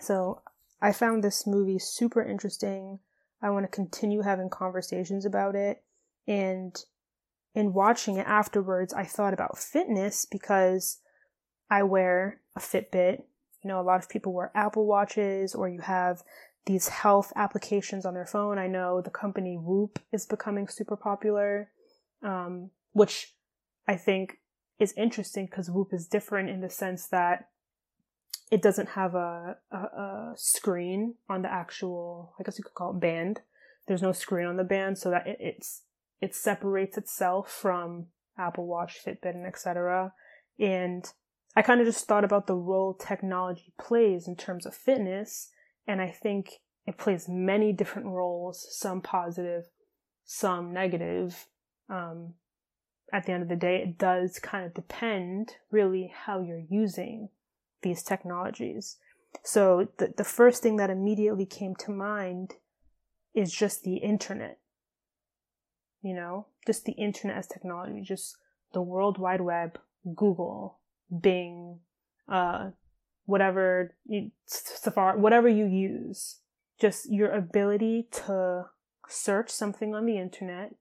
So 0.00 0.40
I 0.80 0.92
found 0.92 1.22
this 1.22 1.46
movie 1.46 1.78
super 1.78 2.22
interesting. 2.22 3.00
I 3.42 3.50
want 3.50 3.64
to 3.64 3.76
continue 3.76 4.22
having 4.22 4.48
conversations 4.48 5.26
about 5.26 5.56
it. 5.56 5.82
And 6.26 6.74
in 7.54 7.72
watching 7.72 8.16
it 8.16 8.26
afterwards, 8.26 8.94
I 8.94 9.04
thought 9.04 9.34
about 9.34 9.58
fitness 9.58 10.24
because 10.24 10.98
I 11.70 11.82
wear 11.82 12.40
a 12.56 12.60
Fitbit. 12.60 13.22
You 13.62 13.68
know, 13.68 13.80
a 13.80 13.82
lot 13.82 14.02
of 14.02 14.08
people 14.08 14.32
wear 14.32 14.52
Apple 14.54 14.86
Watches 14.86 15.54
or 15.54 15.68
you 15.68 15.80
have 15.80 16.22
these 16.66 16.88
health 16.88 17.32
applications 17.36 18.04
on 18.04 18.14
their 18.14 18.26
phone. 18.26 18.58
I 18.58 18.66
know 18.66 19.00
the 19.00 19.10
company 19.10 19.56
Whoop 19.56 19.98
is 20.12 20.26
becoming 20.26 20.68
super 20.68 20.96
popular, 20.96 21.70
um, 22.22 22.70
which 22.92 23.34
I 23.88 23.96
think 23.96 24.38
is 24.78 24.94
interesting 24.96 25.46
because 25.46 25.70
Whoop 25.70 25.92
is 25.92 26.06
different 26.06 26.48
in 26.48 26.60
the 26.60 26.70
sense 26.70 27.06
that 27.08 27.48
it 28.50 28.62
doesn't 28.62 28.90
have 28.90 29.14
a, 29.14 29.56
a, 29.70 29.76
a, 29.76 30.32
screen 30.36 31.14
on 31.28 31.42
the 31.42 31.52
actual, 31.52 32.34
I 32.38 32.42
guess 32.42 32.58
you 32.58 32.64
could 32.64 32.74
call 32.74 32.90
it 32.90 33.00
band. 33.00 33.40
There's 33.86 34.02
no 34.02 34.12
screen 34.12 34.46
on 34.46 34.56
the 34.56 34.64
band 34.64 34.98
so 34.98 35.10
that 35.10 35.26
it, 35.26 35.36
it's, 35.40 35.82
it 36.20 36.34
separates 36.34 36.96
itself 36.96 37.50
from 37.50 38.06
Apple 38.38 38.66
Watch, 38.66 38.98
Fitbit, 39.04 39.34
and 39.34 39.46
etc. 39.46 40.12
And 40.58 41.10
I 41.56 41.62
kind 41.62 41.80
of 41.80 41.86
just 41.86 42.06
thought 42.06 42.24
about 42.24 42.46
the 42.46 42.54
role 42.54 42.94
technology 42.94 43.72
plays 43.78 44.28
in 44.28 44.36
terms 44.36 44.66
of 44.66 44.74
fitness. 44.74 45.50
And 45.86 46.00
I 46.00 46.08
think 46.08 46.60
it 46.86 46.98
plays 46.98 47.28
many 47.28 47.72
different 47.72 48.08
roles, 48.08 48.66
some 48.70 49.00
positive, 49.00 49.64
some 50.24 50.72
negative. 50.72 51.46
Um, 51.88 52.34
at 53.12 53.26
the 53.26 53.32
end 53.32 53.42
of 53.42 53.48
the 53.48 53.56
day, 53.56 53.76
it 53.82 53.98
does 53.98 54.38
kind 54.38 54.64
of 54.64 54.74
depend 54.74 55.54
really 55.70 56.12
how 56.14 56.40
you're 56.40 56.62
using 56.68 57.30
these 57.82 58.02
technologies. 58.02 58.98
So 59.42 59.88
the, 59.98 60.14
the 60.16 60.24
first 60.24 60.62
thing 60.62 60.76
that 60.76 60.90
immediately 60.90 61.46
came 61.46 61.74
to 61.76 61.90
mind 61.90 62.54
is 63.34 63.52
just 63.52 63.82
the 63.82 63.96
internet. 63.96 64.59
You 66.02 66.14
know, 66.14 66.46
just 66.66 66.84
the 66.84 66.92
internet 66.92 67.36
as 67.36 67.46
technology, 67.46 68.00
just 68.00 68.36
the 68.72 68.80
World 68.80 69.18
Wide 69.18 69.40
Web, 69.40 69.78
Google, 70.14 70.78
Bing, 71.20 71.80
uh, 72.28 72.70
whatever, 73.26 73.94
Safari, 74.46 75.20
whatever 75.20 75.48
you 75.48 75.66
use. 75.66 76.36
Just 76.80 77.12
your 77.12 77.30
ability 77.30 78.08
to 78.12 78.66
search 79.06 79.50
something 79.50 79.94
on 79.94 80.06
the 80.06 80.18
internet, 80.18 80.74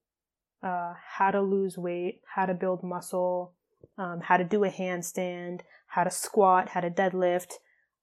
uh, 0.63 0.93
how 1.17 1.31
to 1.31 1.41
lose 1.41 1.77
weight, 1.77 2.21
how 2.35 2.45
to 2.45 2.53
build 2.53 2.83
muscle, 2.83 3.53
um, 3.97 4.21
how 4.21 4.37
to 4.37 4.45
do 4.45 4.63
a 4.63 4.69
handstand, 4.69 5.61
how 5.87 6.05
to 6.05 6.09
squat, 6.09 6.69
how 6.69 6.79
to 6.79 6.89
deadlift, 6.89 7.55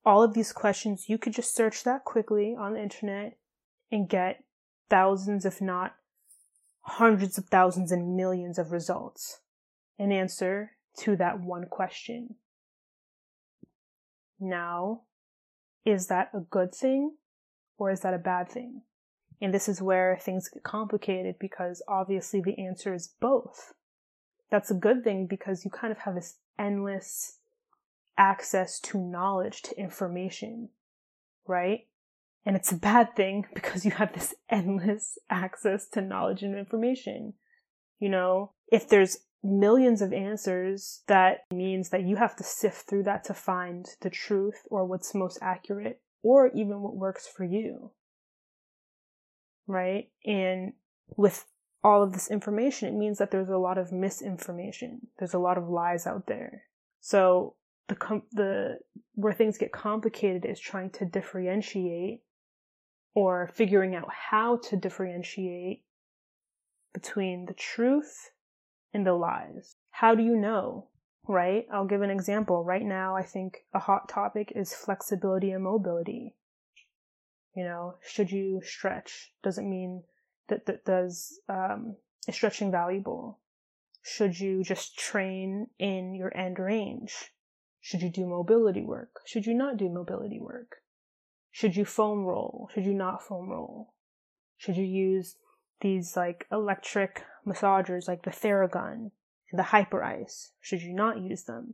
all 0.07 0.23
of 0.23 0.33
these 0.33 0.53
questions, 0.53 1.09
you 1.09 1.17
could 1.17 1.33
just 1.33 1.53
search 1.53 1.83
that 1.83 2.05
quickly 2.05 2.55
on 2.57 2.73
the 2.73 2.81
internet 2.81 3.37
and 3.91 4.07
get 4.07 4.41
thousands, 4.89 5.45
if 5.45 5.59
not 5.59 5.96
hundreds 6.87 7.37
of 7.37 7.45
thousands 7.45 7.91
and 7.91 8.15
millions 8.15 8.57
of 8.57 8.71
results. 8.71 9.41
An 9.99 10.11
answer 10.11 10.71
to 10.99 11.15
that 11.17 11.41
one 11.41 11.65
question. 11.65 12.35
Now, 14.39 15.01
is 15.85 16.07
that 16.07 16.31
a 16.33 16.39
good 16.39 16.73
thing 16.73 17.15
or 17.77 17.91
is 17.91 18.01
that 18.01 18.13
a 18.13 18.19
bad 18.19 18.49
thing? 18.49 18.81
And 19.41 19.53
this 19.53 19.67
is 19.67 19.81
where 19.81 20.17
things 20.19 20.49
get 20.49 20.63
complicated 20.63 21.35
because 21.39 21.81
obviously 21.87 22.41
the 22.41 22.57
answer 22.57 22.93
is 22.93 23.07
both. 23.19 23.73
That's 24.49 24.71
a 24.71 24.75
good 24.75 25.03
thing 25.03 25.27
because 25.27 25.65
you 25.65 25.71
kind 25.71 25.91
of 25.91 25.99
have 25.99 26.15
this 26.15 26.37
endless 26.57 27.37
access 28.17 28.79
to 28.79 28.97
knowledge, 28.97 29.61
to 29.63 29.79
information, 29.79 30.69
right? 31.45 31.85
And 32.47 32.55
it's 32.55 32.71
a 32.71 32.77
bad 32.77 33.13
thing 33.13 33.45
because 33.53 33.83
you 33.83 33.91
have 33.91 34.13
this 34.13 34.33
endless 34.49 35.17
access 35.29 35.85
to 35.89 36.01
knowledge 36.01 36.43
and 36.43 36.57
information. 36.57 37.33
You 37.99 38.07
know, 38.07 38.53
if 38.71 38.87
there's 38.87 39.17
millions 39.43 40.01
of 40.01 40.13
answers, 40.13 41.01
that 41.07 41.39
means 41.53 41.89
that 41.89 42.03
you 42.03 42.15
have 42.15 42.37
to 42.37 42.45
sift 42.45 42.87
through 42.87 43.03
that 43.03 43.25
to 43.25 43.33
find 43.33 43.85
the 43.99 44.09
truth 44.09 44.61
or 44.71 44.85
what's 44.85 45.13
most 45.13 45.39
accurate 45.41 45.99
or 46.23 46.49
even 46.55 46.79
what 46.79 46.95
works 46.95 47.27
for 47.27 47.43
you. 47.43 47.91
Right? 49.67 50.09
And 50.25 50.71
with 51.17 51.43
all 51.83 52.01
of 52.01 52.13
this 52.13 52.31
information, 52.31 52.87
it 52.87 52.97
means 52.97 53.17
that 53.17 53.29
there's 53.29 53.49
a 53.49 53.57
lot 53.57 53.77
of 53.77 53.91
misinformation. 53.91 55.07
There's 55.19 55.33
a 55.33 55.39
lot 55.39 55.57
of 55.57 55.67
lies 55.67 56.07
out 56.07 56.27
there. 56.27 56.63
So 57.01 57.55
the 57.89 57.95
com- 57.95 58.23
the 58.31 58.77
where 59.15 59.33
things 59.33 59.57
get 59.57 59.73
complicated 59.73 60.45
is 60.45 60.61
trying 60.61 60.91
to 60.91 61.05
differentiate 61.05 62.21
or 63.17 63.49
figuring 63.55 63.95
out 63.95 64.13
how 64.29 64.57
to 64.57 64.77
differentiate 64.77 65.83
between 66.93 67.47
the 67.47 67.53
truth 67.55 68.29
and 68.93 69.07
the 69.07 69.13
lies. 69.13 69.75
How 69.89 70.13
do 70.13 70.21
you 70.21 70.35
know? 70.35 70.89
Right? 71.27 71.65
I'll 71.73 71.87
give 71.87 72.03
an 72.03 72.11
example. 72.11 72.63
Right 72.63 72.85
now, 72.85 73.15
I 73.15 73.23
think 73.23 73.65
a 73.73 73.79
hot 73.79 74.07
topic 74.07 74.53
is 74.55 74.75
flexibility 74.75 75.49
and 75.49 75.63
mobility. 75.63 76.35
You 77.55 77.63
know, 77.63 77.95
should 78.07 78.29
you 78.29 78.61
stretch? 78.63 79.31
Doesn't 79.41 79.67
mean 79.67 80.03
that 80.49 80.67
that 80.67 80.85
does 80.85 81.39
um, 81.49 81.95
is 82.27 82.35
stretching 82.35 82.69
valuable. 82.69 83.39
Should 84.03 84.39
you 84.39 84.63
just 84.63 84.95
train 84.95 85.65
in 85.79 86.13
your 86.13 86.31
end 86.37 86.59
range? 86.59 87.31
Should 87.81 88.03
you 88.03 88.11
do 88.11 88.27
mobility 88.27 88.85
work? 88.85 89.21
Should 89.25 89.47
you 89.47 89.55
not 89.55 89.77
do 89.77 89.89
mobility 89.89 90.39
work? 90.39 90.83
Should 91.57 91.75
you 91.75 91.85
foam 91.85 92.23
roll? 92.23 92.69
Should 92.71 92.85
you 92.85 92.93
not 92.93 93.23
foam 93.23 93.49
roll? 93.49 93.91
Should 94.57 94.77
you 94.77 94.83
use 94.83 95.37
these 95.81 96.15
like 96.15 96.45
electric 96.51 97.23
massagers 97.47 98.07
like 98.07 98.21
the 98.21 98.29
Theragun 98.29 99.09
and 99.49 99.59
the 99.59 99.63
Hyperice? 99.63 100.51
Should 100.61 100.83
you 100.83 100.93
not 100.93 101.19
use 101.19 101.45
them? 101.45 101.73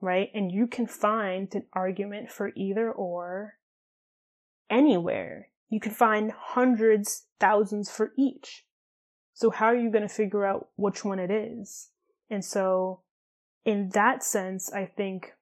Right? 0.00 0.30
And 0.32 0.52
you 0.52 0.68
can 0.68 0.86
find 0.86 1.52
an 1.56 1.64
argument 1.72 2.30
for 2.30 2.52
either 2.54 2.88
or 2.88 3.54
anywhere. 4.70 5.48
You 5.68 5.80
can 5.80 5.90
find 5.90 6.30
hundreds, 6.30 7.24
thousands 7.40 7.90
for 7.90 8.12
each. 8.16 8.64
So 9.34 9.50
how 9.50 9.66
are 9.66 9.76
you 9.76 9.90
going 9.90 10.06
to 10.06 10.08
figure 10.08 10.46
out 10.46 10.68
which 10.76 11.04
one 11.04 11.18
it 11.18 11.32
is? 11.32 11.88
And 12.30 12.44
so 12.44 13.00
in 13.64 13.88
that 13.94 14.22
sense, 14.22 14.72
I 14.72 14.86
think 14.86 15.32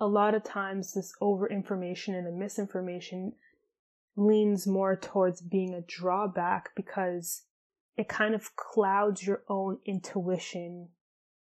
a 0.00 0.06
lot 0.06 0.34
of 0.34 0.44
times 0.44 0.92
this 0.92 1.14
over 1.20 1.48
information 1.48 2.14
and 2.14 2.26
the 2.26 2.32
misinformation 2.32 3.32
leans 4.16 4.66
more 4.66 4.96
towards 4.96 5.40
being 5.40 5.74
a 5.74 5.80
drawback 5.80 6.70
because 6.74 7.42
it 7.96 8.08
kind 8.08 8.34
of 8.34 8.56
clouds 8.56 9.26
your 9.26 9.42
own 9.48 9.78
intuition 9.86 10.88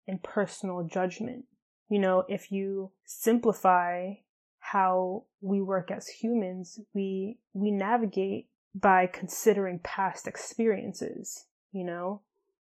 and 0.07 0.23
personal 0.23 0.83
judgment. 0.83 1.45
You 1.91 1.99
know, 1.99 2.25
if 2.29 2.51
you 2.51 2.91
simplify 3.05 4.15
how 4.59 5.25
we 5.41 5.61
work 5.61 5.91
as 5.91 6.09
humans, 6.09 6.81
we, 6.95 7.39
we 7.53 7.71
navigate 7.71 8.49
by 8.75 9.07
considering 9.07 9.81
past 9.83 10.27
experiences, 10.27 11.47
you 11.73 11.85
know? 11.85 12.23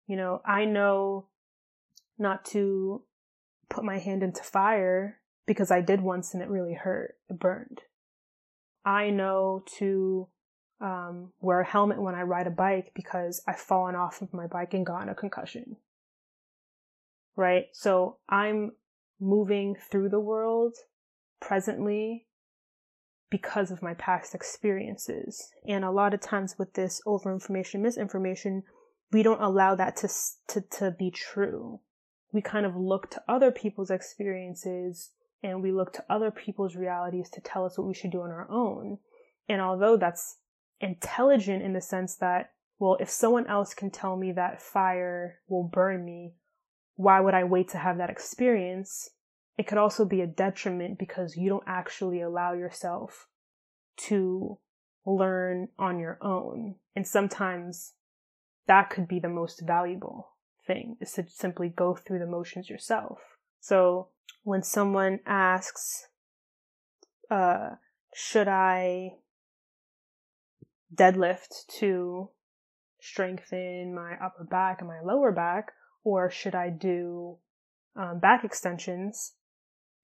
You 0.08 0.18
know, 0.18 0.42
I 0.46 0.66
know 0.66 1.28
not 2.18 2.46
to 2.46 3.04
put 3.70 3.84
my 3.84 3.98
hand 3.98 4.24
into 4.24 4.44
fire 4.44 5.20
because 5.46 5.72
I 5.72 5.82
did 5.82 6.02
once 6.02 6.34
and 6.34 6.42
it 6.42 6.50
really 6.50 6.74
hurt. 6.74 7.16
It 7.30 7.40
burned. 7.40 7.82
I 8.84 9.10
know 9.10 9.64
to 9.80 10.28
um, 10.82 11.32
wear 11.40 11.62
a 11.62 11.66
helmet 11.66 12.02
when 12.02 12.16
I 12.16 12.22
ride 12.22 12.48
a 12.48 12.52
bike 12.52 12.92
because 12.96 13.42
I've 13.48 13.60
fallen 13.60 13.96
off 13.96 14.22
of 14.22 14.34
my 14.34 14.48
bike 14.48 14.74
and 14.74 14.86
gotten 14.86 15.10
a 15.10 15.16
concussion. 15.16 15.78
Right? 17.36 17.66
So 17.74 18.18
I'm 18.30 18.74
moving 19.20 19.76
through 19.90 20.10
the 20.10 20.20
world 20.20 20.76
presently 21.42 22.28
because 23.30 23.72
of 23.72 23.82
my 23.82 23.94
past 23.96 24.36
experiences. 24.36 25.50
And 25.68 25.84
a 25.84 25.92
lot 25.92 26.14
of 26.14 26.22
times 26.22 26.56
with 26.58 26.74
this 26.74 27.02
overinformation, 27.06 27.82
misinformation, 27.82 28.64
we 29.12 29.24
don't 29.24 29.42
allow 29.42 29.76
that 29.76 29.98
to, 29.98 30.10
to, 30.50 30.62
to 30.78 30.92
be 30.98 31.12
true. 31.12 31.80
We 32.32 32.42
kind 32.42 32.66
of 32.66 32.76
look 32.76 33.10
to 33.12 33.24
other 33.28 33.52
people's 33.52 33.90
experiences 33.90 35.12
and 35.46 35.62
we 35.62 35.72
look 35.72 35.94
to 35.94 36.04
other 36.10 36.32
people's 36.32 36.76
realities 36.76 37.30
to 37.30 37.42
tell 37.42 37.66
us 37.66 37.78
what 37.78 37.88
we 37.88 37.94
should 37.94 38.12
do 38.12 38.22
on 38.22 38.32
our 38.32 38.50
own. 38.50 38.98
And 39.48 39.62
although 39.62 39.96
that's 39.96 40.38
intelligent 40.82 41.62
in 41.62 41.74
the 41.74 41.82
sense 41.82 42.16
that, 42.16 42.52
well, 42.80 42.98
if 43.00 43.10
someone 43.10 43.46
else 43.48 43.74
can 43.74 43.92
tell 43.92 44.18
me 44.18 44.32
that 44.32 44.62
fire 44.62 45.40
will 45.48 45.64
burn 45.64 46.04
me, 46.04 46.34
why 46.96 47.20
would 47.20 47.36
I 47.36 47.44
wait 47.44 47.70
to 47.70 47.78
have 47.78 47.98
that 48.00 48.10
experience? 48.10 49.12
It 49.58 49.68
could 49.68 49.78
also 49.78 50.04
be 50.04 50.22
a 50.22 50.28
detriment 50.28 50.98
because 50.98 51.38
you 51.38 51.48
don't 51.48 51.64
actually 51.68 52.22
allow 52.22 52.54
yourself 52.54 53.28
to 53.98 54.58
learn 55.06 55.68
on 55.78 56.00
your 56.00 56.18
own. 56.22 56.76
And 56.96 57.08
sometimes 57.08 57.94
that 58.66 58.90
could 58.90 59.08
be 59.08 59.20
the 59.20 59.30
most 59.30 59.62
valuable 59.66 60.32
thing 60.66 60.98
is 61.00 61.12
to 61.14 61.26
simply 61.28 61.70
go 61.70 61.96
through 61.96 62.20
the 62.20 62.26
motions 62.26 62.68
yourself. 62.68 63.20
So 63.66 64.10
when 64.44 64.62
someone 64.62 65.22
asks, 65.26 66.06
uh, 67.32 67.78
should 68.14 68.48
I 68.48 69.14
deadlift 70.94 71.66
to 71.80 72.30
strengthen 73.02 73.96
my 73.96 74.18
upper 74.24 74.44
back 74.44 74.82
and 74.82 74.88
my 74.88 75.02
lower 75.02 75.32
back, 75.32 75.72
or 76.04 76.30
should 76.30 76.54
I 76.54 76.70
do 76.70 77.38
um, 77.96 78.20
back 78.20 78.44
extensions? 78.44 79.34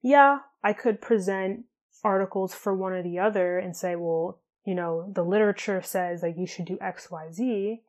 Yeah, 0.02 0.40
I 0.64 0.74
could 0.74 1.00
present 1.00 1.66
articles 2.04 2.56
for 2.56 2.74
one 2.76 2.94
or 2.94 3.04
the 3.04 3.20
other 3.20 3.60
and 3.60 3.78
say, 3.78 3.96
well, 3.96 4.40
you 4.66 4.74
know, 4.74 5.12
the 5.14 5.22
literature 5.24 5.84
says 5.84 6.22
that 6.22 6.36
you 6.36 6.48
should 6.48 6.66
do 6.66 6.80
X, 6.82 7.12
Y, 7.12 7.32
Z. 7.32 7.84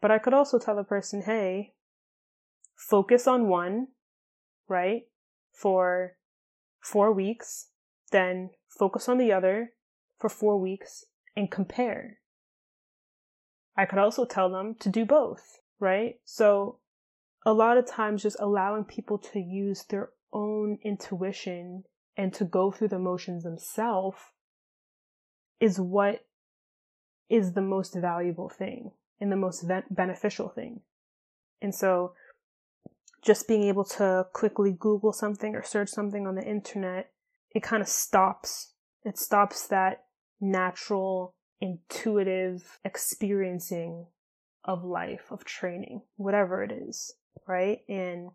But 0.00 0.10
I 0.10 0.18
could 0.18 0.34
also 0.34 0.58
tell 0.58 0.74
the 0.74 0.82
person, 0.82 1.22
hey, 1.22 1.74
focus 2.74 3.28
on 3.28 3.46
one, 3.46 3.86
right? 4.66 5.02
For 5.52 6.16
four 6.80 7.12
weeks, 7.12 7.68
then 8.10 8.50
focus 8.68 9.08
on 9.08 9.18
the 9.18 9.32
other 9.32 9.72
for 10.18 10.28
four 10.28 10.58
weeks 10.58 11.04
and 11.36 11.50
compare. 11.50 12.18
I 13.76 13.86
could 13.86 13.98
also 13.98 14.24
tell 14.24 14.50
them 14.50 14.74
to 14.80 14.88
do 14.88 15.04
both, 15.04 15.60
right? 15.80 16.16
So 16.24 16.78
a 17.44 17.52
lot 17.52 17.78
of 17.78 17.86
times 17.86 18.22
just 18.22 18.36
allowing 18.38 18.84
people 18.84 19.18
to 19.18 19.40
use 19.40 19.84
their 19.84 20.10
own 20.32 20.78
intuition 20.82 21.84
and 22.16 22.32
to 22.34 22.44
go 22.44 22.70
through 22.70 22.88
the 22.88 22.98
motions 22.98 23.42
themselves 23.42 24.18
is 25.60 25.80
what 25.80 26.26
is 27.28 27.52
the 27.52 27.62
most 27.62 27.94
valuable 27.94 28.48
thing 28.48 28.90
and 29.20 29.32
the 29.32 29.36
most 29.36 29.64
beneficial 29.90 30.48
thing. 30.48 30.80
And 31.60 31.74
so 31.74 32.14
just 33.22 33.46
being 33.46 33.62
able 33.62 33.84
to 33.84 34.26
quickly 34.32 34.76
Google 34.78 35.12
something 35.12 35.54
or 35.54 35.62
search 35.62 35.88
something 35.88 36.26
on 36.26 36.34
the 36.34 36.44
internet, 36.44 37.10
it 37.54 37.62
kind 37.62 37.82
of 37.82 37.88
stops. 37.88 38.72
It 39.04 39.18
stops 39.18 39.66
that 39.68 40.04
natural, 40.40 41.34
intuitive 41.60 42.80
experiencing 42.84 44.06
of 44.64 44.84
life, 44.84 45.30
of 45.30 45.44
training, 45.44 46.02
whatever 46.16 46.62
it 46.62 46.72
is, 46.72 47.14
right? 47.46 47.78
And 47.88 48.30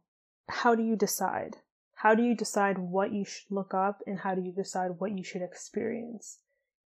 how 0.50 0.76
do 0.76 0.84
you 0.84 0.96
decide? 0.96 1.58
How 1.96 2.16
do 2.16 2.24
you 2.24 2.36
decide 2.36 2.78
what 2.78 3.12
you 3.12 3.26
should 3.26 3.50
look 3.50 3.74
up 3.74 4.02
and 4.06 4.20
how 4.20 4.36
do 4.36 4.42
you 4.42 4.52
decide 4.52 4.92
what 5.00 5.18
you 5.18 5.24
should 5.24 5.42
experience? 5.42 6.40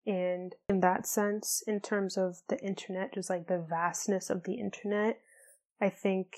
And 0.05 0.55
in 0.69 0.79
that 0.79 1.05
sense, 1.05 1.63
in 1.67 1.79
terms 1.79 2.17
of 2.17 2.37
the 2.49 2.59
internet, 2.59 3.13
just 3.13 3.29
like 3.29 3.47
the 3.47 3.63
vastness 3.69 4.29
of 4.29 4.43
the 4.43 4.55
internet, 4.55 5.19
I 5.79 5.89
think 5.89 6.35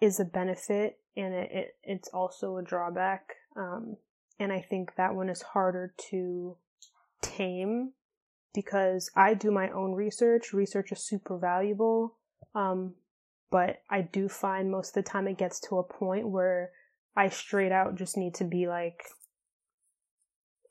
is 0.00 0.18
a 0.18 0.24
benefit 0.24 0.98
and 1.16 1.34
it, 1.34 1.50
it 1.52 1.76
it's 1.82 2.08
also 2.08 2.56
a 2.56 2.62
drawback. 2.62 3.34
Um, 3.56 3.96
and 4.38 4.52
I 4.52 4.60
think 4.60 4.94
that 4.96 5.14
one 5.14 5.28
is 5.28 5.42
harder 5.42 5.94
to 6.10 6.56
tame 7.20 7.92
because 8.54 9.10
I 9.14 9.34
do 9.34 9.50
my 9.50 9.68
own 9.70 9.92
research. 9.92 10.52
Research 10.52 10.92
is 10.92 11.04
super 11.04 11.38
valuable. 11.38 12.16
Um, 12.54 12.94
but 13.50 13.82
I 13.90 14.02
do 14.02 14.28
find 14.28 14.70
most 14.70 14.96
of 14.96 15.04
the 15.04 15.10
time 15.10 15.28
it 15.28 15.38
gets 15.38 15.60
to 15.60 15.78
a 15.78 15.84
point 15.84 16.28
where 16.28 16.70
I 17.16 17.28
straight 17.28 17.72
out 17.72 17.96
just 17.96 18.16
need 18.16 18.34
to 18.36 18.44
be 18.44 18.68
like, 18.68 19.02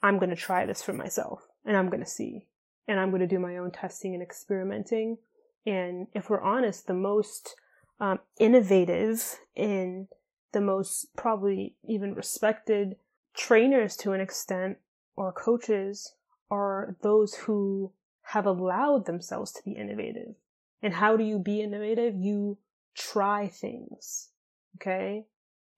I'm 0.01 0.17
going 0.17 0.29
to 0.29 0.35
try 0.35 0.65
this 0.65 0.81
for 0.81 0.93
myself 0.93 1.45
and 1.65 1.75
I'm 1.75 1.89
going 1.89 2.03
to 2.03 2.09
see. 2.09 2.47
And 2.87 2.99
I'm 2.99 3.09
going 3.09 3.21
to 3.21 3.27
do 3.27 3.39
my 3.39 3.57
own 3.57 3.71
testing 3.71 4.13
and 4.13 4.23
experimenting. 4.23 5.17
And 5.65 6.07
if 6.15 6.29
we're 6.29 6.41
honest, 6.41 6.87
the 6.87 6.93
most 6.93 7.55
um, 7.99 8.19
innovative 8.39 9.39
and 9.55 10.07
the 10.51 10.61
most 10.61 11.15
probably 11.15 11.75
even 11.87 12.13
respected 12.13 12.95
trainers 13.35 13.95
to 13.97 14.13
an 14.13 14.21
extent 14.21 14.77
or 15.15 15.31
coaches 15.31 16.13
are 16.49 16.95
those 17.01 17.35
who 17.35 17.91
have 18.23 18.45
allowed 18.45 19.05
themselves 19.05 19.51
to 19.51 19.63
be 19.63 19.71
innovative. 19.71 20.35
And 20.81 20.93
how 20.93 21.17
do 21.17 21.23
you 21.23 21.39
be 21.39 21.61
innovative? 21.61 22.15
You 22.15 22.57
try 22.95 23.47
things. 23.47 24.29
Okay. 24.77 25.25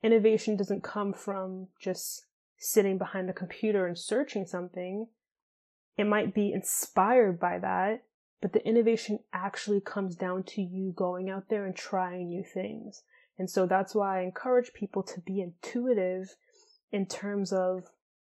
Innovation 0.03 0.57
doesn't 0.57 0.83
come 0.83 1.13
from 1.13 1.67
just 1.79 2.25
sitting 2.57 2.97
behind 2.97 3.29
a 3.29 3.33
computer 3.33 3.87
and 3.87 3.97
searching 3.97 4.45
something. 4.45 5.07
It 5.97 6.05
might 6.05 6.33
be 6.33 6.53
inspired 6.53 7.39
by 7.39 7.59
that, 7.59 8.03
but 8.41 8.53
the 8.53 8.67
innovation 8.67 9.19
actually 9.31 9.79
comes 9.79 10.15
down 10.15 10.43
to 10.43 10.61
you 10.61 10.91
going 10.95 11.29
out 11.29 11.49
there 11.49 11.65
and 11.65 11.75
trying 11.75 12.29
new 12.29 12.43
things. 12.43 13.03
And 13.37 13.49
so 13.49 13.65
that's 13.65 13.95
why 13.95 14.19
I 14.19 14.23
encourage 14.23 14.73
people 14.73 15.03
to 15.03 15.19
be 15.21 15.41
intuitive 15.41 16.35
in 16.91 17.05
terms 17.05 17.53
of 17.53 17.85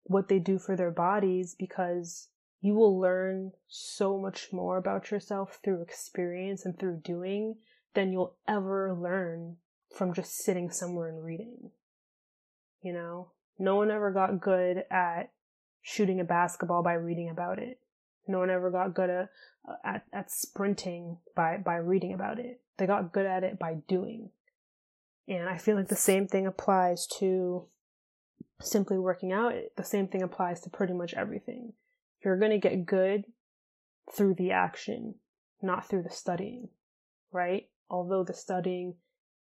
what 0.03 0.29
they 0.29 0.39
do 0.39 0.57
for 0.57 0.75
their 0.75 0.91
bodies 0.91 1.55
because 1.57 2.29
you 2.61 2.73
will 2.73 2.99
learn 2.99 3.51
so 3.67 4.17
much 4.17 4.49
more 4.51 4.77
about 4.77 5.11
yourself 5.11 5.59
through 5.63 5.81
experience 5.81 6.65
and 6.65 6.79
through 6.79 7.01
doing 7.03 7.57
than 7.93 8.11
you'll 8.11 8.35
ever 8.47 8.97
learn 8.99 9.57
from 9.95 10.13
just 10.13 10.35
sitting 10.37 10.71
somewhere 10.71 11.09
and 11.09 11.23
reading. 11.23 11.71
You 12.81 12.93
know, 12.93 13.31
no 13.59 13.75
one 13.75 13.91
ever 13.91 14.11
got 14.11 14.39
good 14.39 14.85
at 14.89 15.31
shooting 15.81 16.19
a 16.19 16.23
basketball 16.23 16.83
by 16.83 16.93
reading 16.93 17.29
about 17.29 17.59
it. 17.59 17.79
No 18.27 18.39
one 18.39 18.49
ever 18.49 18.69
got 18.69 18.93
good 18.93 19.09
at, 19.09 19.29
at, 19.83 20.05
at 20.13 20.31
sprinting 20.31 21.17
by, 21.35 21.57
by 21.57 21.75
reading 21.75 22.13
about 22.13 22.39
it. 22.39 22.61
They 22.77 22.85
got 22.85 23.11
good 23.11 23.25
at 23.25 23.43
it 23.43 23.57
by 23.59 23.77
doing. 23.87 24.29
And 25.27 25.49
I 25.49 25.57
feel 25.57 25.75
like 25.75 25.89
the 25.89 25.95
same 25.95 26.27
thing 26.27 26.47
applies 26.47 27.07
to 27.19 27.65
simply 28.61 28.97
working 28.97 29.31
out. 29.31 29.53
The 29.75 29.83
same 29.83 30.07
thing 30.07 30.21
applies 30.21 30.61
to 30.61 30.69
pretty 30.69 30.93
much 30.93 31.13
everything. 31.13 31.73
You're 32.23 32.39
going 32.39 32.51
to 32.51 32.57
get 32.57 32.85
good 32.85 33.25
through 34.11 34.35
the 34.35 34.51
action, 34.51 35.15
not 35.61 35.87
through 35.87 36.03
the 36.03 36.09
studying, 36.09 36.69
right? 37.31 37.67
Although 37.89 38.23
the 38.23 38.33
studying 38.33 38.95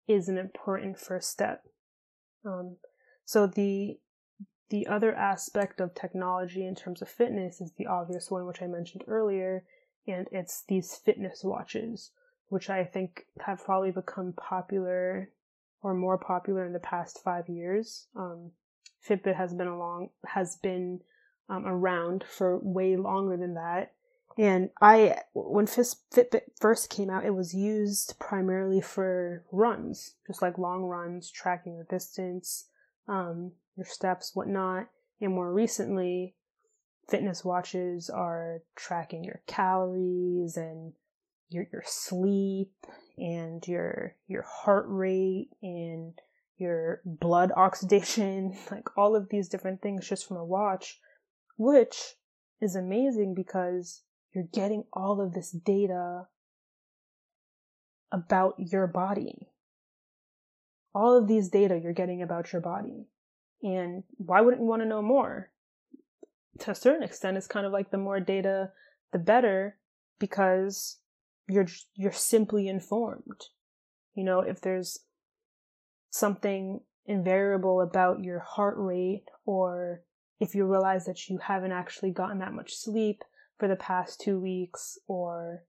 is 0.08 0.28
an 0.28 0.38
important 0.38 0.98
first 0.98 1.30
step. 1.30 1.64
Um, 2.44 2.76
so 3.24 3.46
the 3.46 3.98
the 4.68 4.86
other 4.86 5.14
aspect 5.14 5.80
of 5.80 5.94
technology 5.94 6.66
in 6.66 6.74
terms 6.74 7.00
of 7.02 7.08
fitness 7.08 7.60
is 7.60 7.72
the 7.72 7.86
obvious 7.86 8.30
one, 8.30 8.46
which 8.46 8.62
I 8.62 8.66
mentioned 8.66 9.04
earlier, 9.06 9.64
and 10.06 10.26
it's 10.32 10.64
these 10.68 10.96
fitness 10.96 11.44
watches, 11.44 12.10
which 12.48 12.68
I 12.68 12.84
think 12.84 13.26
have 13.40 13.64
probably 13.64 13.90
become 13.90 14.32
popular 14.32 15.30
or 15.82 15.94
more 15.94 16.18
popular 16.18 16.64
in 16.64 16.72
the 16.72 16.80
past 16.80 17.22
five 17.22 17.48
years. 17.48 18.08
Um, 18.16 18.52
Fitbit 19.06 19.36
has 19.36 19.54
been 19.54 19.68
along 19.68 20.10
has 20.26 20.56
been 20.56 21.00
um, 21.48 21.64
around 21.64 22.24
for 22.24 22.58
way 22.58 22.96
longer 22.96 23.36
than 23.36 23.54
that, 23.54 23.92
and 24.38 24.70
I, 24.82 25.22
when 25.32 25.66
Fitbit 25.66 26.42
first 26.60 26.90
came 26.90 27.08
out, 27.08 27.24
it 27.24 27.34
was 27.34 27.54
used 27.54 28.18
primarily 28.18 28.82
for 28.82 29.44
runs, 29.50 30.14
just 30.26 30.42
like 30.42 30.58
long 30.58 30.82
runs, 30.82 31.30
tracking 31.30 31.74
your 31.74 31.84
distance, 31.84 32.66
um, 33.08 33.52
your 33.76 33.86
steps, 33.86 34.32
whatnot. 34.34 34.88
And 35.20 35.32
more 35.32 35.52
recently, 35.52 36.34
fitness 37.08 37.44
watches 37.44 38.10
are 38.10 38.62
tracking 38.74 39.24
your 39.24 39.42
calories 39.46 40.56
and 40.56 40.92
your 41.48 41.66
your 41.72 41.84
sleep 41.86 42.72
and 43.16 43.66
your 43.66 44.16
your 44.26 44.42
heart 44.42 44.86
rate 44.88 45.50
and 45.62 46.14
your 46.58 47.00
blood 47.04 47.52
oxidation, 47.56 48.56
like 48.70 48.96
all 48.96 49.14
of 49.14 49.28
these 49.28 49.48
different 49.48 49.82
things 49.82 50.08
just 50.08 50.26
from 50.26 50.36
a 50.36 50.44
watch, 50.44 51.00
which 51.56 52.14
is 52.60 52.74
amazing 52.74 53.34
because 53.34 54.02
you're 54.34 54.48
getting 54.52 54.84
all 54.92 55.20
of 55.20 55.32
this 55.32 55.50
data 55.50 56.26
about 58.12 58.54
your 58.58 58.86
body. 58.86 59.48
All 60.96 61.14
of 61.14 61.28
these 61.28 61.50
data 61.50 61.78
you're 61.78 61.92
getting 61.92 62.22
about 62.22 62.54
your 62.54 62.62
body. 62.62 63.04
And 63.62 64.02
why 64.16 64.40
wouldn't 64.40 64.62
you 64.62 64.66
want 64.66 64.80
to 64.80 64.88
know 64.88 65.02
more? 65.02 65.50
To 66.60 66.70
a 66.70 66.74
certain 66.74 67.02
extent, 67.02 67.36
it's 67.36 67.46
kind 67.46 67.66
of 67.66 67.72
like 67.72 67.90
the 67.90 67.98
more 67.98 68.18
data, 68.18 68.70
the 69.12 69.18
better, 69.18 69.76
because 70.18 70.96
you're 71.46 71.66
you're 71.94 72.12
simply 72.12 72.66
informed. 72.66 73.42
You 74.14 74.24
know, 74.24 74.40
if 74.40 74.62
there's 74.62 75.00
something 76.08 76.80
invariable 77.04 77.82
about 77.82 78.24
your 78.24 78.38
heart 78.38 78.76
rate 78.78 79.24
or 79.44 80.00
if 80.40 80.54
you 80.54 80.64
realize 80.64 81.04
that 81.04 81.28
you 81.28 81.38
haven't 81.42 81.72
actually 81.72 82.10
gotten 82.10 82.38
that 82.38 82.54
much 82.54 82.74
sleep 82.74 83.22
for 83.58 83.68
the 83.68 83.76
past 83.76 84.20
2 84.22 84.40
weeks 84.40 84.98
or 85.06 85.62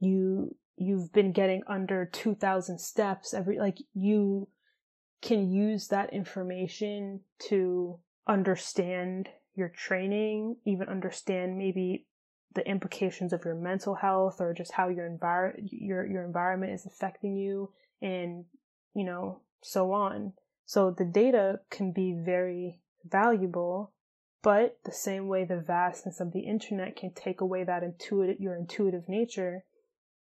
you 0.00 0.56
you've 0.76 1.12
been 1.12 1.32
getting 1.32 1.62
under 1.68 2.06
2000 2.06 2.78
steps 2.78 3.34
every 3.34 3.58
like 3.58 3.78
you 3.94 4.48
can 5.22 5.50
use 5.50 5.88
that 5.88 6.12
information 6.12 7.20
to 7.48 7.98
understand 8.26 9.28
your 9.54 9.68
training, 9.68 10.56
even 10.64 10.88
understand 10.88 11.56
maybe 11.56 12.06
the 12.54 12.68
implications 12.68 13.32
of 13.32 13.44
your 13.44 13.54
mental 13.54 13.94
health 13.94 14.40
or 14.40 14.52
just 14.52 14.72
how 14.72 14.88
your 14.88 15.08
envir- 15.08 15.54
your 15.70 16.06
your 16.06 16.24
environment 16.24 16.72
is 16.72 16.84
affecting 16.84 17.36
you 17.36 17.70
and 18.02 18.44
you 18.94 19.04
know 19.04 19.40
so 19.62 19.92
on. 19.92 20.32
So 20.66 20.90
the 20.90 21.04
data 21.04 21.60
can 21.70 21.92
be 21.92 22.12
very 22.12 22.80
valuable 23.04 23.92
but 24.42 24.78
the 24.84 24.92
same 24.92 25.28
way 25.28 25.44
the 25.44 25.60
vastness 25.60 26.20
of 26.20 26.32
the 26.32 26.40
internet 26.40 26.96
can 26.96 27.12
take 27.12 27.40
away 27.40 27.64
that 27.64 27.82
intuitive 27.82 28.38
your 28.38 28.54
intuitive 28.54 29.08
nature 29.08 29.64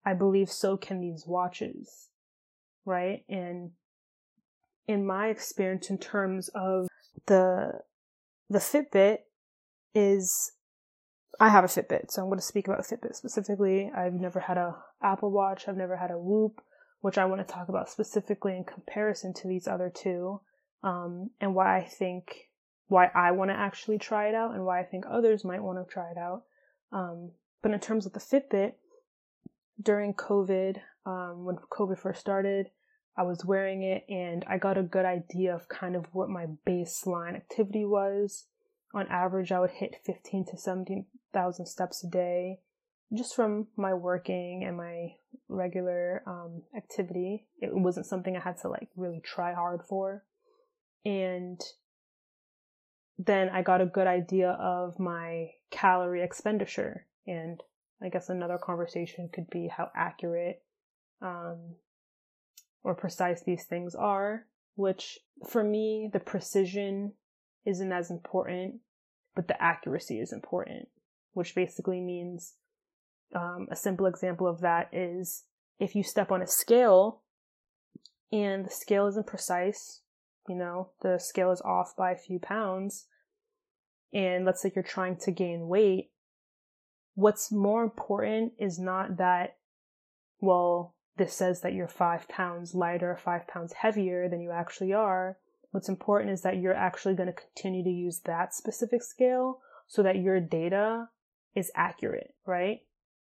i 0.04 0.12
believe 0.12 0.50
so 0.50 0.76
can 0.76 1.00
these 1.00 1.24
watches 1.26 2.10
right? 2.86 3.24
And 3.28 3.72
in 4.88 5.06
my 5.06 5.28
experience 5.28 5.90
in 5.90 5.98
terms 5.98 6.48
of 6.54 6.88
the 7.26 7.80
the 8.48 8.58
fitbit 8.58 9.18
is 9.94 10.52
I 11.38 11.48
have 11.50 11.64
a 11.64 11.68
Fitbit, 11.68 12.10
so 12.10 12.22
I'm 12.22 12.28
going 12.28 12.38
to 12.38 12.44
speak 12.44 12.66
about 12.66 12.80
Fitbit 12.80 13.14
specifically. 13.14 13.90
I've 13.94 14.14
never 14.14 14.40
had 14.40 14.56
a 14.56 14.76
Apple 15.02 15.30
Watch, 15.30 15.68
I've 15.68 15.76
never 15.76 15.96
had 15.96 16.10
a 16.10 16.18
Whoop, 16.18 16.62
which 17.00 17.18
I 17.18 17.26
want 17.26 17.46
to 17.46 17.52
talk 17.52 17.68
about 17.68 17.90
specifically 17.90 18.56
in 18.56 18.64
comparison 18.64 19.34
to 19.34 19.48
these 19.48 19.68
other 19.68 19.90
two, 19.94 20.40
um, 20.82 21.30
and 21.40 21.54
why 21.54 21.78
I 21.78 21.84
think 21.84 22.48
why 22.88 23.10
I 23.14 23.32
want 23.32 23.50
to 23.50 23.56
actually 23.56 23.98
try 23.98 24.28
it 24.28 24.34
out, 24.34 24.54
and 24.54 24.64
why 24.64 24.80
I 24.80 24.84
think 24.84 25.04
others 25.08 25.44
might 25.44 25.62
want 25.62 25.78
to 25.78 25.92
try 25.92 26.10
it 26.10 26.18
out. 26.18 26.44
Um, 26.92 27.32
but 27.62 27.72
in 27.72 27.80
terms 27.80 28.06
of 28.06 28.12
the 28.12 28.20
Fitbit, 28.20 28.74
during 29.82 30.14
COVID, 30.14 30.78
um, 31.04 31.44
when 31.44 31.56
COVID 31.56 31.98
first 31.98 32.20
started, 32.20 32.70
I 33.16 33.22
was 33.22 33.44
wearing 33.44 33.82
it, 33.82 34.04
and 34.08 34.44
I 34.46 34.58
got 34.58 34.78
a 34.78 34.82
good 34.82 35.04
idea 35.04 35.54
of 35.54 35.68
kind 35.68 35.96
of 35.96 36.06
what 36.12 36.28
my 36.28 36.46
baseline 36.66 37.34
activity 37.34 37.84
was 37.84 38.46
on 38.96 39.06
average, 39.08 39.52
I 39.52 39.60
would 39.60 39.72
hit 39.72 39.96
15 40.04 40.46
to 40.46 40.56
17,000 40.56 41.66
steps 41.66 42.02
a 42.02 42.08
day 42.08 42.60
just 43.14 43.36
from 43.36 43.68
my 43.76 43.92
working 43.92 44.64
and 44.64 44.76
my 44.76 45.14
regular 45.48 46.22
um, 46.26 46.62
activity. 46.74 47.46
It 47.60 47.74
wasn't 47.74 48.06
something 48.06 48.36
I 48.36 48.40
had 48.40 48.58
to 48.62 48.68
like 48.68 48.88
really 48.96 49.20
try 49.20 49.52
hard 49.52 49.82
for. 49.86 50.24
And 51.04 51.60
then 53.18 53.50
I 53.50 53.62
got 53.62 53.82
a 53.82 53.86
good 53.86 54.06
idea 54.06 54.52
of 54.52 54.98
my 54.98 55.50
calorie 55.70 56.22
expenditure. 56.22 57.06
And 57.26 57.62
I 58.02 58.08
guess 58.08 58.30
another 58.30 58.58
conversation 58.58 59.28
could 59.32 59.50
be 59.50 59.68
how 59.68 59.90
accurate 59.94 60.62
um, 61.20 61.76
or 62.82 62.94
precise 62.94 63.42
these 63.42 63.64
things 63.64 63.94
are, 63.94 64.46
which 64.74 65.18
for 65.48 65.62
me, 65.62 66.08
the 66.12 66.20
precision 66.20 67.12
isn't 67.64 67.92
as 67.92 68.10
important, 68.10 68.76
but 69.34 69.48
the 69.48 69.62
accuracy 69.62 70.20
is 70.20 70.32
important, 70.32 70.88
which 71.32 71.54
basically 71.54 72.00
means 72.00 72.54
um, 73.34 73.66
a 73.70 73.76
simple 73.76 74.06
example 74.06 74.46
of 74.46 74.60
that 74.60 74.88
is 74.92 75.44
if 75.78 75.94
you 75.94 76.02
step 76.02 76.30
on 76.30 76.42
a 76.42 76.46
scale 76.46 77.22
and 78.32 78.64
the 78.64 78.70
scale 78.70 79.06
isn't 79.06 79.26
precise, 79.26 80.00
you 80.48 80.56
know, 80.56 80.90
the 81.02 81.18
scale 81.18 81.50
is 81.52 81.60
off 81.62 81.94
by 81.96 82.12
a 82.12 82.16
few 82.16 82.38
pounds, 82.38 83.06
and 84.12 84.44
let's 84.44 84.62
say 84.62 84.72
you're 84.74 84.82
trying 84.82 85.16
to 85.16 85.30
gain 85.30 85.68
weight, 85.68 86.10
what's 87.14 87.52
more 87.52 87.82
important 87.82 88.52
is 88.58 88.78
not 88.78 89.18
that, 89.18 89.56
well, 90.40 90.95
this 91.16 91.34
says 91.34 91.60
that 91.62 91.72
you're 91.72 91.88
five 91.88 92.28
pounds 92.28 92.74
lighter, 92.74 93.16
five 93.16 93.46
pounds 93.46 93.72
heavier 93.72 94.28
than 94.28 94.40
you 94.40 94.50
actually 94.50 94.92
are. 94.92 95.38
What's 95.70 95.88
important 95.88 96.30
is 96.30 96.42
that 96.42 96.58
you're 96.58 96.74
actually 96.74 97.14
going 97.14 97.28
to 97.28 97.32
continue 97.32 97.82
to 97.84 97.90
use 97.90 98.20
that 98.20 98.54
specific 98.54 99.02
scale 99.02 99.60
so 99.86 100.02
that 100.02 100.16
your 100.16 100.40
data 100.40 101.08
is 101.54 101.70
accurate, 101.74 102.34
right? 102.46 102.80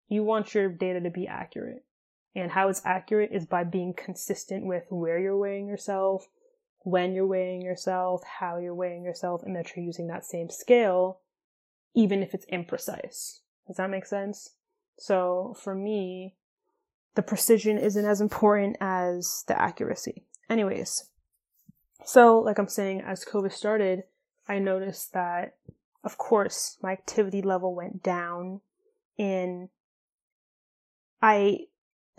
You 0.07 0.23
want 0.23 0.53
your 0.53 0.69
data 0.69 0.99
to 1.01 1.09
be 1.09 1.27
accurate. 1.27 1.83
And 2.35 2.51
how 2.51 2.69
it's 2.69 2.85
accurate 2.85 3.31
is 3.31 3.45
by 3.45 3.63
being 3.63 3.93
consistent 3.93 4.65
with 4.65 4.83
where 4.89 5.17
you're 5.17 5.37
weighing 5.37 5.67
yourself, 5.67 6.27
when 6.81 7.13
you're 7.13 7.25
weighing 7.25 7.61
yourself, 7.61 8.21
how 8.39 8.59
you're 8.59 8.75
weighing 8.75 9.03
yourself, 9.03 9.41
and 9.43 9.55
that 9.55 9.75
you're 9.75 9.85
using 9.85 10.07
that 10.07 10.25
same 10.25 10.49
scale, 10.49 11.19
even 11.95 12.21
if 12.21 12.33
it's 12.33 12.45
imprecise. 12.45 13.39
Does 13.65 13.77
that 13.77 13.89
make 13.89 14.05
sense? 14.05 14.51
So 14.97 15.55
for 15.59 15.73
me, 15.73 16.35
the 17.17 17.23
precision 17.23 17.79
isn't 17.79 18.05
as 18.05 18.21
important 18.21 18.77
as 18.79 19.43
the 19.47 19.59
accuracy. 19.59 20.23
Anyways, 20.51 21.09
so, 22.05 22.37
like 22.37 22.59
I'm 22.59 22.69
saying, 22.69 23.01
as 23.01 23.25
COVID 23.25 23.51
started, 23.51 24.03
I 24.47 24.59
noticed 24.59 25.13
that, 25.13 25.55
of 26.03 26.19
course, 26.19 26.77
my 26.83 26.91
activity 26.91 27.41
level 27.41 27.75
went 27.75 28.03
down 28.03 28.61
and 29.17 29.69
I 31.19 31.65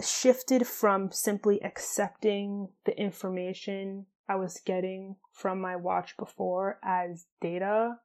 shifted 0.02 0.66
from 0.66 1.12
simply 1.12 1.62
accepting 1.62 2.70
the 2.84 3.00
information 3.00 4.06
I 4.28 4.34
was 4.34 4.60
getting 4.66 5.14
from 5.32 5.60
my 5.60 5.76
watch 5.76 6.16
before 6.16 6.80
as 6.82 7.26
data 7.40 7.98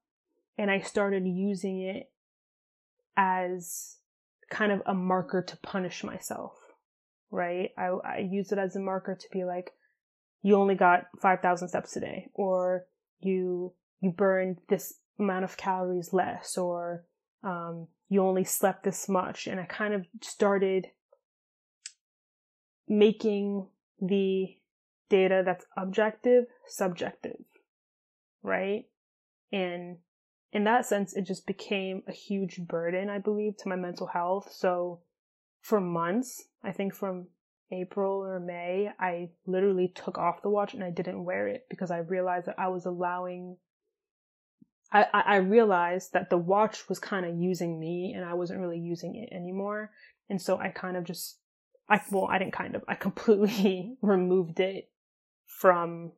and 0.59 0.69
I 0.69 0.79
started 0.79 1.25
using 1.25 1.81
it 1.81 2.11
as 3.17 3.97
kind 4.51 4.71
of 4.71 4.83
a 4.85 4.93
marker 4.93 5.41
to 5.41 5.57
punish 5.57 6.03
myself, 6.03 6.62
right? 7.33 7.71
I, 7.77 7.87
I 8.05 8.27
use 8.29 8.51
it 8.51 8.59
as 8.59 8.75
a 8.75 8.79
marker 8.79 9.15
to 9.15 9.27
be 9.31 9.43
like, 9.43 9.71
you 10.43 10.55
only 10.55 10.75
got 10.75 11.05
5,000 11.21 11.67
steps 11.67 11.91
today, 11.91 12.29
or 12.33 12.85
you, 13.19 13.73
you 14.01 14.11
burned 14.11 14.59
this 14.69 14.93
amount 15.19 15.43
of 15.43 15.57
calories 15.57 16.13
less, 16.13 16.57
or, 16.57 17.05
um, 17.43 17.87
you 18.07 18.21
only 18.21 18.43
slept 18.43 18.83
this 18.83 19.09
much. 19.09 19.47
And 19.47 19.59
I 19.59 19.65
kind 19.65 19.95
of 19.95 20.05
started 20.21 20.87
making 22.87 23.67
the 23.99 24.55
data 25.09 25.41
that's 25.43 25.65
objective 25.75 26.45
subjective, 26.67 27.39
right? 28.43 28.85
And 29.51 29.97
in 30.51 30.65
that 30.65 30.85
sense, 30.85 31.13
it 31.13 31.23
just 31.23 31.47
became 31.47 32.03
a 32.07 32.11
huge 32.11 32.59
burden, 32.59 33.09
I 33.09 33.17
believe, 33.17 33.57
to 33.57 33.69
my 33.69 33.75
mental 33.75 34.07
health. 34.07 34.51
So 34.51 34.99
for 35.61 35.81
months, 35.81 36.45
I 36.63 36.71
think 36.71 36.93
from 36.93 37.27
April 37.71 38.23
or 38.23 38.39
May, 38.39 38.89
I 38.99 39.29
literally 39.45 39.91
took 39.93 40.17
off 40.17 40.41
the 40.41 40.49
watch 40.49 40.73
and 40.73 40.83
I 40.83 40.91
didn't 40.91 41.25
wear 41.25 41.47
it 41.47 41.65
because 41.69 41.91
I 41.91 41.99
realized 41.99 42.47
that 42.47 42.59
I 42.59 42.67
was 42.67 42.85
allowing. 42.85 43.57
I, 44.91 45.07
I 45.11 45.35
realized 45.37 46.13
that 46.13 46.29
the 46.29 46.37
watch 46.37 46.87
was 46.87 46.99
kind 46.99 47.25
of 47.25 47.35
using 47.35 47.79
me 47.79 48.13
and 48.15 48.23
I 48.23 48.35
wasn't 48.35 48.59
really 48.59 48.77
using 48.77 49.15
it 49.15 49.33
anymore. 49.33 49.89
And 50.29 50.39
so 50.39 50.59
I 50.59 50.69
kind 50.69 50.95
of 50.95 51.03
just, 51.03 51.39
I, 51.89 51.99
well, 52.11 52.27
I 52.29 52.37
didn't 52.37 52.53
kind 52.53 52.75
of, 52.75 52.83
I 52.87 52.93
completely 53.07 53.97
removed 54.03 54.59
it 54.59 54.91
from, 55.47 56.11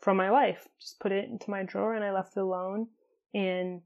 from 0.00 0.16
my 0.16 0.30
life. 0.30 0.68
Just 0.80 1.00
put 1.00 1.10
it 1.10 1.28
into 1.28 1.50
my 1.50 1.64
drawer 1.64 1.94
and 1.94 2.04
I 2.04 2.12
left 2.12 2.36
it 2.36 2.40
alone. 2.40 2.86
And 3.34 3.80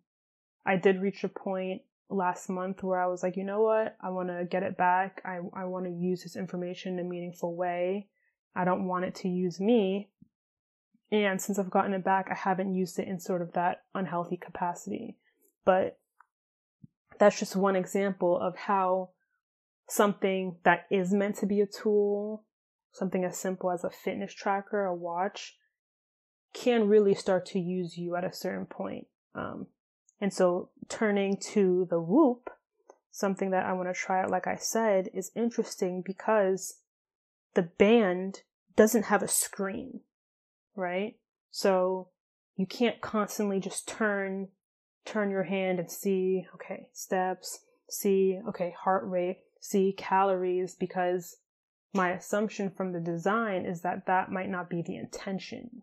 I 0.66 0.76
did 0.76 1.00
reach 1.00 1.24
a 1.24 1.28
point 1.28 1.80
last 2.08 2.48
month 2.48 2.82
where 2.82 3.00
I 3.00 3.06
was 3.06 3.22
like, 3.22 3.36
you 3.36 3.44
know 3.44 3.62
what? 3.62 3.96
I 4.00 4.10
want 4.10 4.28
to 4.28 4.44
get 4.44 4.62
it 4.62 4.76
back. 4.76 5.20
I, 5.24 5.38
I 5.54 5.64
want 5.64 5.86
to 5.86 5.92
use 5.92 6.22
this 6.22 6.36
information 6.36 6.94
in 6.94 7.06
a 7.06 7.08
meaningful 7.08 7.54
way. 7.56 8.08
I 8.54 8.64
don't 8.64 8.86
want 8.86 9.04
it 9.04 9.14
to 9.16 9.28
use 9.28 9.60
me. 9.60 10.08
And 11.10 11.40
since 11.40 11.58
I've 11.58 11.70
gotten 11.70 11.94
it 11.94 12.04
back, 12.04 12.28
I 12.30 12.34
haven't 12.34 12.74
used 12.74 12.98
it 12.98 13.08
in 13.08 13.20
sort 13.20 13.42
of 13.42 13.52
that 13.52 13.82
unhealthy 13.94 14.36
capacity. 14.36 15.16
But 15.64 15.98
that's 17.18 17.38
just 17.38 17.56
one 17.56 17.76
example 17.76 18.38
of 18.38 18.56
how 18.56 19.10
something 19.88 20.56
that 20.64 20.86
is 20.90 21.12
meant 21.12 21.36
to 21.36 21.46
be 21.46 21.60
a 21.60 21.66
tool, 21.66 22.44
something 22.92 23.24
as 23.24 23.38
simple 23.38 23.70
as 23.70 23.84
a 23.84 23.90
fitness 23.90 24.32
tracker, 24.32 24.84
a 24.84 24.94
watch, 24.94 25.56
can 26.54 26.88
really 26.88 27.14
start 27.14 27.46
to 27.46 27.60
use 27.60 27.96
you 27.96 28.16
at 28.16 28.24
a 28.24 28.32
certain 28.32 28.66
point. 28.66 29.06
Um, 29.34 29.66
and 30.20 30.32
so 30.32 30.70
turning 30.88 31.36
to 31.52 31.86
the 31.90 32.00
whoop, 32.00 32.50
something 33.10 33.50
that 33.50 33.66
I 33.66 33.72
want 33.72 33.88
to 33.88 33.94
try 33.94 34.22
out, 34.22 34.30
like 34.30 34.46
I 34.46 34.56
said, 34.56 35.10
is 35.12 35.30
interesting 35.34 36.02
because 36.04 36.78
the 37.54 37.62
band 37.62 38.42
doesn't 38.76 39.04
have 39.04 39.22
a 39.22 39.28
screen, 39.28 40.00
right? 40.74 41.16
So 41.50 42.08
you 42.56 42.66
can't 42.66 43.00
constantly 43.00 43.60
just 43.60 43.88
turn, 43.88 44.48
turn 45.04 45.30
your 45.30 45.44
hand 45.44 45.78
and 45.78 45.90
see, 45.90 46.46
okay, 46.54 46.88
steps, 46.92 47.60
see, 47.88 48.40
okay, 48.48 48.74
heart 48.78 49.04
rate, 49.06 49.40
see 49.60 49.94
calories 49.96 50.74
because 50.74 51.36
my 51.94 52.10
assumption 52.10 52.70
from 52.70 52.92
the 52.92 53.00
design 53.00 53.64
is 53.64 53.80
that 53.80 54.06
that 54.06 54.30
might 54.30 54.50
not 54.50 54.68
be 54.68 54.82
the 54.82 54.96
intention, 54.96 55.82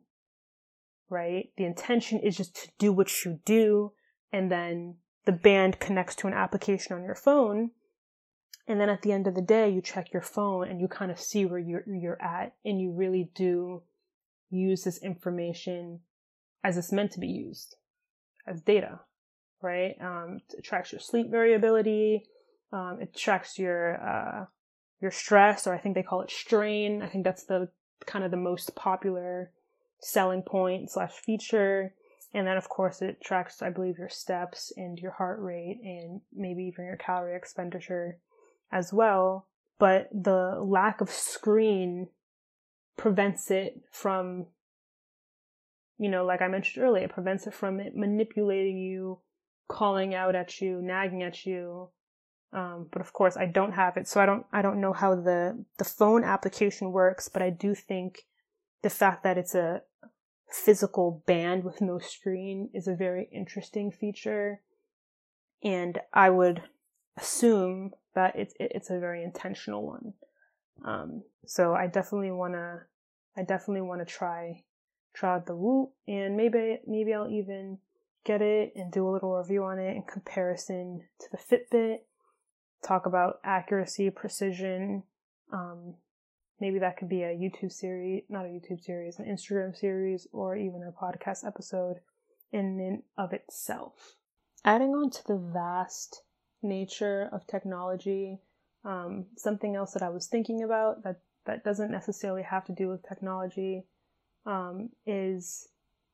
right? 1.10 1.52
The 1.58 1.66
intention 1.66 2.20
is 2.20 2.38
just 2.38 2.56
to 2.56 2.70
do 2.78 2.94
what 2.94 3.26
you 3.26 3.40
do, 3.46 3.94
and 4.34 4.52
then 4.52 4.96
the 5.26 5.32
band 5.32 5.80
connects 5.80 6.16
to 6.16 6.28
an 6.28 6.34
application 6.34 6.98
on 6.98 7.04
your 7.04 7.16
phone. 7.16 7.72
And 8.68 8.80
then 8.80 8.90
at 8.90 9.02
the 9.02 9.12
end 9.12 9.28
of 9.28 9.36
the 9.36 9.42
day, 9.42 9.70
you 9.70 9.82
check 9.82 10.12
your 10.12 10.22
phone 10.22 10.68
and 10.68 10.82
you 10.82 10.88
kind 10.88 11.12
of 11.12 11.20
see 11.20 11.46
where 11.46 11.60
you're, 11.60 11.84
you're 11.86 12.22
at, 12.22 12.56
and 12.66 12.82
you 12.82 12.92
really 12.92 13.30
do 13.36 13.84
use 14.50 14.84
this 14.84 14.98
information 15.02 16.00
as 16.64 16.78
it's 16.78 16.92
meant 16.92 17.12
to 17.12 17.20
be 17.20 17.28
used 17.28 17.76
as 18.48 18.62
data, 18.62 19.02
right? 19.62 19.96
Um, 20.02 20.42
it 20.58 20.64
tracks 20.64 20.92
your 20.92 21.00
sleep 21.00 21.30
variability. 21.30 22.26
Um, 22.72 23.00
it 23.02 23.16
tracks 23.16 23.60
your 23.60 24.02
uh, 24.02 24.46
your 25.02 25.12
stress, 25.12 25.68
or 25.68 25.74
I 25.74 25.78
think 25.78 25.96
they 25.96 26.04
call 26.04 26.22
it 26.22 26.32
strain. 26.32 27.02
I 27.02 27.08
think 27.08 27.24
that's 27.26 27.44
the 27.44 27.70
kind 28.06 28.24
of 28.24 28.32
the 28.32 28.38
most 28.38 28.74
popular 28.76 29.52
selling 30.00 30.42
point 30.42 30.90
slash 30.90 31.12
feature. 31.12 31.94
And 32.34 32.48
then, 32.48 32.58
of 32.58 32.68
course, 32.68 33.02
it 33.02 33.22
tracks, 33.22 33.62
I 33.62 33.70
believe, 33.70 34.00
your 34.00 34.10
steps 34.10 34.74
and 34.76 34.98
your 34.98 35.12
heart 35.12 35.40
rate 35.40 35.80
and 35.84 36.22
maybe 36.34 36.64
even 36.64 36.86
your 36.86 36.98
calorie 36.98 37.36
expenditure 37.36 38.18
as 38.72 38.92
well. 38.92 39.48
But 39.78 40.10
the 40.12 40.60
lack 40.60 41.02
of 41.02 41.12
screen 41.12 42.08
prevents 42.98 43.52
it 43.52 43.82
from 43.92 44.48
you 45.98 46.10
know, 46.10 46.26
like 46.26 46.42
I 46.42 46.48
mentioned 46.48 46.84
earlier, 46.84 47.06
it 47.06 47.14
prevents 47.14 47.48
it 47.48 47.54
from 47.54 47.80
it 47.80 47.96
manipulating 47.96 48.78
you, 48.78 49.20
calling 49.70 50.14
out 50.14 50.36
at 50.36 50.60
you, 50.60 50.82
nagging 50.82 51.24
at 51.24 51.46
you. 51.46 51.90
Um, 52.52 52.88
but 52.92 53.02
of 53.02 53.14
course, 53.14 53.38
I 53.38 53.46
don't 53.46 53.72
have 53.72 53.98
it, 53.98 54.08
so 54.08 54.20
I 54.20 54.26
don't 54.26 54.46
I 54.52 54.62
don't 54.62 54.82
know 54.82 54.94
how 54.94 55.16
the 55.16 55.64
the 55.78 55.86
phone 55.86 56.24
application 56.24 56.92
works. 56.92 57.30
But 57.30 57.42
I 57.42 57.50
do 57.50 57.74
think 57.74 58.26
the 58.82 58.90
fact 58.90 59.24
that 59.24 59.38
it's 59.38 59.56
a 59.56 59.82
physical 60.54 61.24
band 61.26 61.64
with 61.64 61.82
no 61.82 61.98
screen 61.98 62.70
is 62.74 62.88
a 62.88 62.94
very 62.94 63.28
interesting 63.32 63.92
feature, 63.92 64.62
and 65.64 66.00
I 66.14 66.30
would 66.30 66.62
assume 67.18 67.92
that 68.14 68.36
it's 68.36 68.54
it's 68.60 68.92
a 68.92 69.00
very 69.00 69.24
intentional 69.24 69.86
one. 69.86 70.14
Um, 70.86 71.24
so 71.46 71.74
I 71.74 71.88
definitely 71.88 72.32
wanna 72.32 72.84
I 73.36 73.42
definitely 73.42 73.82
want 73.82 74.08
to 74.08 74.14
try 74.14 74.64
try 75.16 75.36
out 75.36 75.48
the 75.48 75.56
Whoop, 75.56 75.92
and 76.08 76.38
maybe 76.38 76.80
maybe 76.86 77.14
I'll 77.14 77.30
even 77.30 77.80
get 78.24 78.42
it 78.42 78.74
and 78.76 78.92
do 78.92 79.10
a 79.10 79.12
little 79.12 79.36
review 79.36 79.64
on 79.64 79.80
it 79.80 79.96
in 79.96 80.04
comparison 80.04 81.04
to 81.20 81.28
the 81.32 81.38
Fitbit. 81.38 82.02
Talk 82.84 83.06
about 83.06 83.40
accuracy, 83.44 84.10
precision. 84.12 85.04
Um, 85.52 85.96
maybe 86.64 86.80
that 86.80 86.96
could 86.96 87.10
be 87.10 87.24
a 87.24 87.36
YouTube 87.36 87.74
series, 87.74 88.24
not 88.30 88.46
a 88.46 88.48
YouTube 88.48 88.82
series, 88.82 89.20
an 89.20 89.26
Instagram 89.26 89.78
series, 89.78 90.28
or 90.32 90.56
even 90.56 90.82
a 90.82 90.94
podcast 90.94 91.46
episode 91.46 91.98
in 92.54 92.80
and 92.80 93.04
of 93.18 93.34
itself. 93.34 94.16
Adding 94.64 94.92
on 94.92 95.10
to 95.10 95.28
the 95.28 95.36
vast 95.36 96.22
nature 96.62 97.28
of 97.34 97.46
technology, 97.48 98.40
um, 98.86 99.26
something 99.36 99.76
else 99.76 99.92
that 99.92 100.04
I 100.04 100.08
was 100.08 100.28
thinking 100.28 100.64
about 100.64 101.04
that 101.04 101.20
that 101.46 101.66
doesn't 101.66 101.92
necessarily 101.92 102.44
have 102.44 102.64
to 102.68 102.72
do 102.72 102.88
with 102.88 103.06
technology 103.06 103.84
um, 104.46 104.90
is 105.06 105.68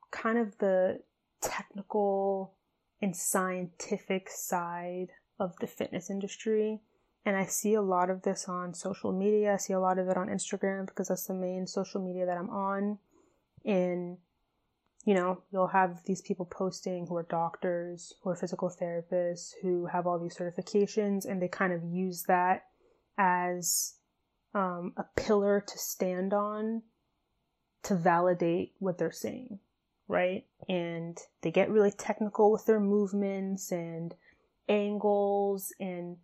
kind 0.10 0.40
of 0.40 0.58
the 0.58 1.00
technical 1.42 2.56
and 3.04 3.16
scientific 3.16 4.28
side 4.32 5.10
of 5.40 5.56
the 5.62 5.68
fitness 5.68 6.10
industry. 6.10 6.82
And 7.26 7.36
I 7.36 7.46
see 7.46 7.74
a 7.74 7.82
lot 7.82 8.10
of 8.10 8.22
this 8.22 8.48
on 8.48 8.74
social 8.74 9.12
media. 9.12 9.54
I 9.54 9.58
see 9.58 9.74
a 9.74 9.80
lot 9.80 10.00
of 10.00 10.08
it 10.08 10.18
on 10.18 10.28
Instagram 10.28 10.88
because 10.88 11.10
that's 11.10 11.28
the 11.28 11.34
main 11.34 11.68
social 11.68 12.04
media 12.04 12.26
that 12.26 12.38
I'm 12.38 12.50
on. 12.50 12.98
And, 13.66 14.18
you 15.06 15.14
know, 15.14 15.44
you'll 15.52 15.68
have 15.68 16.02
these 16.06 16.22
people 16.22 16.46
posting 16.46 17.08
who 17.08 17.16
are 17.18 17.24
doctors, 17.30 18.14
who 18.24 18.30
are 18.30 18.36
physical 18.36 18.70
therapists, 18.70 19.52
who 19.62 19.88
have 19.88 20.08
all 20.08 20.18
these 20.18 20.38
certifications, 20.38 21.26
and 21.26 21.42
they 21.42 21.50
kind 21.50 21.74
of 21.74 21.84
use 21.84 22.24
that 22.28 22.64
as 23.18 23.96
um, 24.54 24.94
a 24.98 25.04
pillar 25.16 25.62
to 25.68 25.78
stand 25.78 26.34
on 26.34 26.84
to 27.84 27.96
validate 27.96 28.74
what 28.80 28.98
they're 28.98 29.12
saying, 29.12 29.60
right? 30.08 30.46
And 30.68 31.18
they 31.42 31.52
get 31.52 31.70
really 31.70 31.92
technical 31.92 32.52
with 32.52 32.66
their 32.66 32.80
movements 32.80 33.72
and 33.72 34.16
angles. 34.68 35.74
And 35.80 36.18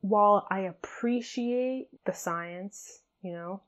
while 0.00 0.46
I 0.50 0.60
appreciate 0.60 1.88
the 2.06 2.12
science, 2.12 3.00
you 3.22 3.32
know, 3.32 3.62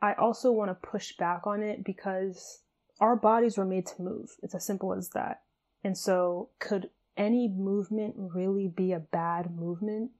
I 0.00 0.14
also 0.14 0.52
want 0.52 0.70
to 0.70 0.88
push 0.88 1.16
back 1.16 1.46
on 1.46 1.62
it 1.62 1.84
because 1.84 2.60
our 3.00 3.16
bodies 3.16 3.56
were 3.56 3.64
made 3.64 3.86
to 3.86 4.02
move. 4.02 4.30
It's 4.42 4.54
as 4.54 4.66
simple 4.66 4.92
as 4.92 5.10
that. 5.10 5.42
And 5.82 5.96
so, 5.96 6.50
could 6.58 6.90
any 7.16 7.48
movement 7.48 8.14
really 8.16 8.68
be 8.68 8.92
a 8.92 8.98
bad 9.00 9.54
movement? 9.54 10.12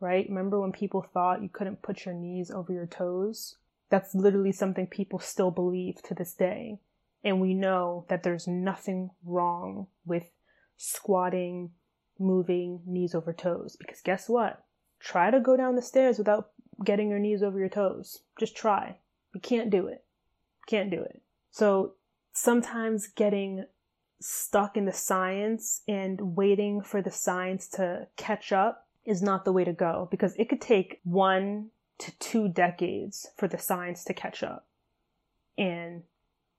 Right? 0.00 0.26
Remember 0.28 0.60
when 0.60 0.72
people 0.72 1.02
thought 1.02 1.42
you 1.42 1.50
couldn't 1.50 1.82
put 1.82 2.06
your 2.06 2.14
knees 2.14 2.50
over 2.50 2.72
your 2.72 2.86
toes? 2.86 3.56
That's 3.90 4.14
literally 4.14 4.52
something 4.52 4.86
people 4.86 5.18
still 5.18 5.50
believe 5.50 6.02
to 6.04 6.14
this 6.14 6.32
day. 6.32 6.78
And 7.22 7.40
we 7.40 7.52
know 7.52 8.06
that 8.08 8.22
there's 8.22 8.46
nothing 8.48 9.10
wrong 9.24 9.88
with 10.06 10.30
squatting, 10.78 11.72
moving 12.18 12.80
knees 12.86 13.14
over 13.14 13.32
toes. 13.32 13.76
Because 13.78 14.00
guess 14.00 14.28
what? 14.28 14.64
Try 15.00 15.30
to 15.30 15.40
go 15.40 15.56
down 15.56 15.76
the 15.76 15.82
stairs 15.82 16.18
without 16.18 16.50
getting 16.84 17.10
your 17.10 17.18
knees 17.18 17.42
over 17.42 17.58
your 17.58 17.68
toes. 17.68 18.20
Just 18.38 18.56
try. 18.56 18.96
You 19.34 19.40
can't 19.40 19.70
do 19.70 19.86
it. 19.86 20.04
Can't 20.66 20.90
do 20.90 21.00
it. 21.02 21.22
So 21.50 21.94
sometimes 22.32 23.08
getting 23.08 23.64
stuck 24.20 24.76
in 24.76 24.84
the 24.84 24.92
science 24.92 25.82
and 25.88 26.36
waiting 26.36 26.82
for 26.82 27.00
the 27.02 27.10
science 27.10 27.66
to 27.68 28.06
catch 28.16 28.52
up 28.52 28.86
is 29.04 29.22
not 29.22 29.44
the 29.44 29.52
way 29.52 29.64
to 29.64 29.72
go 29.72 30.08
because 30.10 30.34
it 30.36 30.48
could 30.48 30.60
take 30.60 31.00
one 31.04 31.70
to 31.98 32.16
two 32.18 32.48
decades 32.48 33.28
for 33.36 33.48
the 33.48 33.58
science 33.58 34.04
to 34.04 34.14
catch 34.14 34.42
up. 34.42 34.66
And 35.56 36.02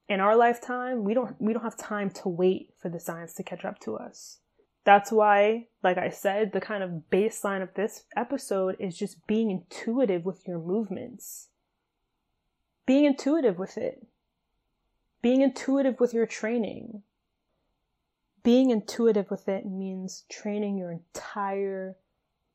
in 0.09 0.19
our 0.19 0.35
lifetime, 0.35 1.03
we 1.03 1.13
don't 1.13 1.39
we 1.39 1.53
don't 1.53 1.63
have 1.63 1.77
time 1.77 2.09
to 2.09 2.29
wait 2.29 2.73
for 2.77 2.89
the 2.89 2.99
science 2.99 3.33
to 3.35 3.43
catch 3.43 3.63
up 3.63 3.79
to 3.79 3.95
us. 3.95 4.39
That's 4.83 5.11
why, 5.11 5.67
like 5.83 5.97
I 5.97 6.09
said, 6.09 6.53
the 6.53 6.61
kind 6.61 6.83
of 6.83 7.03
baseline 7.11 7.61
of 7.61 7.73
this 7.75 8.05
episode 8.15 8.77
is 8.79 8.97
just 8.97 9.25
being 9.27 9.51
intuitive 9.51 10.25
with 10.25 10.47
your 10.47 10.59
movements. 10.59 11.49
Being 12.85 13.05
intuitive 13.05 13.59
with 13.59 13.77
it. 13.77 14.07
Being 15.21 15.41
intuitive 15.41 15.99
with 15.99 16.13
your 16.13 16.25
training. 16.25 17.03
Being 18.43 18.71
intuitive 18.71 19.29
with 19.29 19.47
it 19.47 19.67
means 19.67 20.23
training 20.31 20.77
your 20.77 20.91
entire 20.91 21.95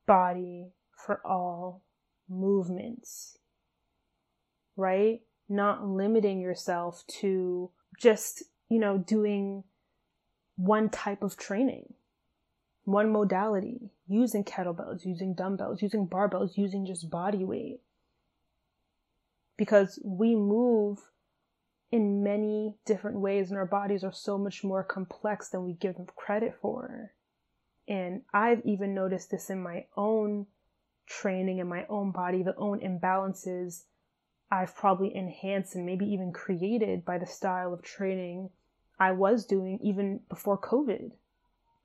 body 0.04 0.72
for 0.96 1.20
all 1.24 1.84
movements, 2.28 3.38
right? 4.76 5.20
Not 5.48 5.86
limiting 5.86 6.40
yourself 6.40 7.04
to 7.20 7.70
just, 8.00 8.42
you 8.68 8.80
know, 8.80 8.98
doing 8.98 9.62
one 10.56 10.88
type 10.88 11.22
of 11.22 11.36
training, 11.36 11.94
one 12.86 13.10
modality, 13.10 13.90
using 14.06 14.44
kettlebells, 14.44 15.04
using 15.04 15.34
dumbbells, 15.34 15.82
using 15.82 16.08
barbells, 16.08 16.56
using 16.56 16.86
just 16.86 17.10
body 17.10 17.44
weight. 17.44 17.80
Because 19.56 19.98
we 20.04 20.34
move 20.34 21.00
in 21.90 22.22
many 22.22 22.76
different 22.84 23.18
ways 23.20 23.50
and 23.50 23.58
our 23.58 23.66
bodies 23.66 24.04
are 24.04 24.12
so 24.12 24.38
much 24.38 24.62
more 24.64 24.84
complex 24.84 25.48
than 25.48 25.64
we 25.64 25.72
give 25.74 25.96
them 25.96 26.06
credit 26.14 26.54
for. 26.60 27.12
And 27.88 28.22
I've 28.32 28.64
even 28.64 28.94
noticed 28.94 29.30
this 29.30 29.50
in 29.50 29.62
my 29.62 29.86
own 29.96 30.46
training 31.06 31.58
in 31.58 31.68
my 31.68 31.86
own 31.88 32.12
body, 32.12 32.42
the 32.42 32.56
own 32.56 32.80
imbalances 32.80 33.82
I've 34.50 34.76
probably 34.76 35.14
enhanced 35.14 35.74
and 35.74 35.84
maybe 35.84 36.06
even 36.06 36.32
created 36.32 37.04
by 37.04 37.18
the 37.18 37.26
style 37.26 37.74
of 37.74 37.82
training 37.82 38.50
I 38.98 39.12
was 39.12 39.44
doing 39.44 39.78
even 39.82 40.20
before 40.28 40.58
COVID, 40.58 41.12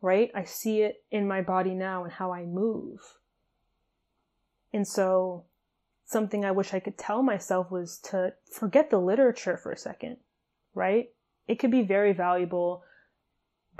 right? 0.01 0.31
I 0.33 0.43
see 0.43 0.81
it 0.81 1.03
in 1.11 1.27
my 1.27 1.41
body 1.41 1.73
now 1.73 2.03
and 2.03 2.13
how 2.13 2.33
I 2.33 2.43
move. 2.45 2.99
And 4.73 4.87
so, 4.87 5.45
something 6.05 6.43
I 6.43 6.51
wish 6.51 6.73
I 6.73 6.79
could 6.79 6.97
tell 6.97 7.21
myself 7.21 7.71
was 7.71 7.99
to 8.09 8.33
forget 8.51 8.89
the 8.89 8.99
literature 8.99 9.57
for 9.57 9.71
a 9.71 9.77
second, 9.77 10.17
right? 10.73 11.09
It 11.47 11.55
could 11.59 11.71
be 11.71 11.83
very 11.83 12.13
valuable 12.13 12.83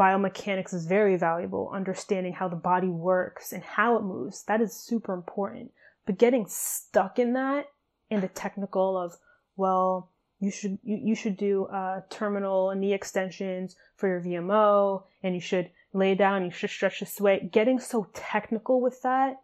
biomechanics 0.02 0.74
is 0.74 0.86
very 0.86 1.16
valuable. 1.16 1.72
Understanding 1.74 2.34
how 2.34 2.48
the 2.48 2.56
body 2.56 2.88
works 2.88 3.54
and 3.54 3.64
how 3.64 3.98
it 3.98 4.04
moves, 4.04 4.44
that 4.46 4.62
is 4.62 4.74
super 4.74 5.14
important. 5.14 5.72
But 6.06 6.18
getting 6.18 6.48
stuck 6.48 7.20
in 7.20 7.34
that, 7.34 7.68
in 8.10 8.22
the 8.22 8.28
technical 8.28 8.98
of, 8.98 9.18
well, 9.56 10.10
you 10.40 10.50
should 10.50 10.80
you, 10.82 11.00
you 11.04 11.16
should 11.16 11.38
do 11.38 11.66
uh, 11.66 12.02
terminal 12.10 12.74
knee 12.74 12.94
extensions 12.94 13.76
for 13.96 14.08
your 14.08 14.22
VMO, 14.22 15.04
and 15.22 15.36
you 15.36 15.42
should 15.42 15.70
lay 15.94 16.16
down, 16.16 16.46
you 16.46 16.52
should 16.52 16.70
stretch 16.70 17.00
this 17.00 17.20
way. 17.20 17.50
Getting 17.52 17.80
so 17.80 18.08
technical 18.14 18.82
with 18.82 19.02
that 19.02 19.42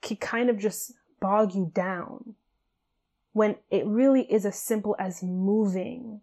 can 0.00 0.16
kind 0.16 0.50
of 0.50 0.58
just 0.58 0.92
bog 1.20 1.54
you 1.54 1.70
down 1.74 2.34
when 3.32 3.56
it 3.70 3.86
really 3.86 4.22
is 4.22 4.44
as 4.44 4.58
simple 4.58 4.96
as 4.98 5.22
moving. 5.22 6.20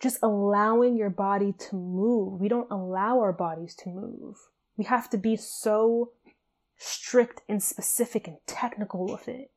Just 0.00 0.18
allowing 0.22 0.96
your 0.96 1.10
body 1.10 1.52
to 1.58 1.76
move. 1.76 2.40
We 2.40 2.48
don't 2.48 2.70
allow 2.70 3.18
our 3.20 3.32
bodies 3.32 3.74
to 3.76 3.88
move. 3.88 4.36
We 4.76 4.84
have 4.84 5.10
to 5.10 5.18
be 5.18 5.36
so 5.36 6.12
strict 6.76 7.42
and 7.48 7.62
specific 7.62 8.28
and 8.28 8.38
technical 8.46 9.06
with 9.06 9.28
it. 9.28 9.50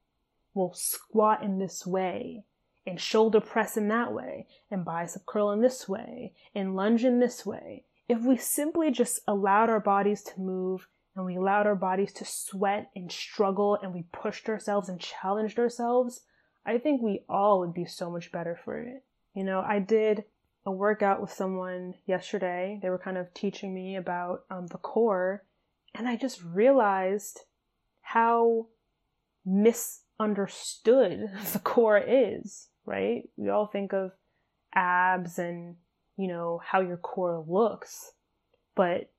We'll 0.53 0.73
squat 0.73 1.43
in 1.43 1.59
this 1.59 1.85
way 1.85 2.43
and 2.85 2.99
shoulder 2.99 3.39
press 3.39 3.77
in 3.77 3.87
that 3.89 4.11
way 4.11 4.47
and 4.69 4.83
bicep 4.83 5.25
curl 5.27 5.51
in 5.51 5.61
this 5.61 5.87
way 5.87 6.33
and 6.55 6.75
lunge 6.75 7.05
in 7.05 7.19
this 7.19 7.45
way. 7.45 7.83
If 8.11 8.23
we 8.23 8.35
simply 8.35 8.91
just 8.91 9.21
allowed 9.25 9.69
our 9.69 9.79
bodies 9.79 10.21
to 10.23 10.41
move 10.41 10.89
and 11.15 11.23
we 11.23 11.37
allowed 11.37 11.65
our 11.65 11.77
bodies 11.77 12.11
to 12.15 12.25
sweat 12.25 12.91
and 12.93 13.09
struggle 13.09 13.79
and 13.81 13.93
we 13.93 14.03
pushed 14.11 14.49
ourselves 14.49 14.89
and 14.89 14.99
challenged 14.99 15.57
ourselves, 15.57 16.19
I 16.65 16.77
think 16.77 17.01
we 17.01 17.23
all 17.29 17.61
would 17.61 17.73
be 17.73 17.85
so 17.85 18.11
much 18.11 18.29
better 18.29 18.59
for 18.65 18.77
it. 18.81 19.05
You 19.33 19.45
know, 19.45 19.61
I 19.61 19.79
did 19.79 20.25
a 20.65 20.71
workout 20.73 21.21
with 21.21 21.31
someone 21.31 21.93
yesterday. 22.05 22.81
They 22.81 22.89
were 22.89 22.99
kind 22.99 23.17
of 23.17 23.33
teaching 23.33 23.73
me 23.73 23.95
about 23.95 24.43
um, 24.51 24.67
the 24.67 24.77
core, 24.77 25.45
and 25.95 26.05
I 26.05 26.17
just 26.17 26.43
realized 26.43 27.39
how 28.01 28.67
misunderstood 29.45 31.29
the 31.53 31.59
core 31.59 32.03
is, 32.05 32.67
right? 32.85 33.29
We 33.37 33.47
all 33.47 33.67
think 33.67 33.93
of 33.93 34.11
abs 34.75 35.39
and, 35.39 35.77
you 36.17 36.27
know, 36.27 36.61
how 36.63 36.81
your 36.81 36.97
core 36.97 37.43
looks, 37.47 38.11
but 38.75 39.11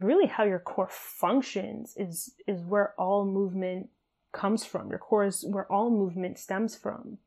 really 0.00 0.26
how 0.26 0.44
your 0.44 0.58
core 0.58 0.88
functions 0.90 1.94
is 1.96 2.34
is 2.46 2.60
where 2.62 2.94
all 2.98 3.24
movement 3.24 3.88
comes 4.32 4.64
from. 4.64 4.90
Your 4.90 4.98
core 4.98 5.24
is 5.24 5.44
where 5.48 5.70
all 5.72 5.90
movement 5.90 6.38
stems 6.38 6.76
from. 6.76 7.18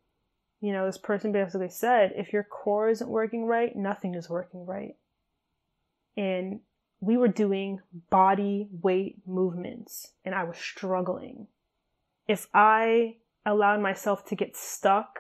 You 0.62 0.73
know, 0.73 0.85
this 0.85 0.97
person 0.97 1.31
basically 1.31 1.69
said, 1.69 2.13
if 2.15 2.33
your 2.33 2.43
core 2.43 2.89
isn't 2.89 3.09
working 3.09 3.45
right, 3.45 3.75
nothing 3.75 4.13
is 4.13 4.29
working 4.29 4.65
right. 4.65 4.95
And 6.17 6.59
we 6.99 7.15
were 7.17 7.29
doing 7.29 7.79
body 8.09 8.67
weight 8.81 9.19
movements 9.25 10.12
and 10.25 10.35
I 10.35 10.43
was 10.43 10.57
struggling. 10.57 11.47
If 12.27 12.47
I 12.53 13.15
allowed 13.45 13.81
myself 13.81 14.25
to 14.25 14.35
get 14.35 14.55
stuck 14.55 15.19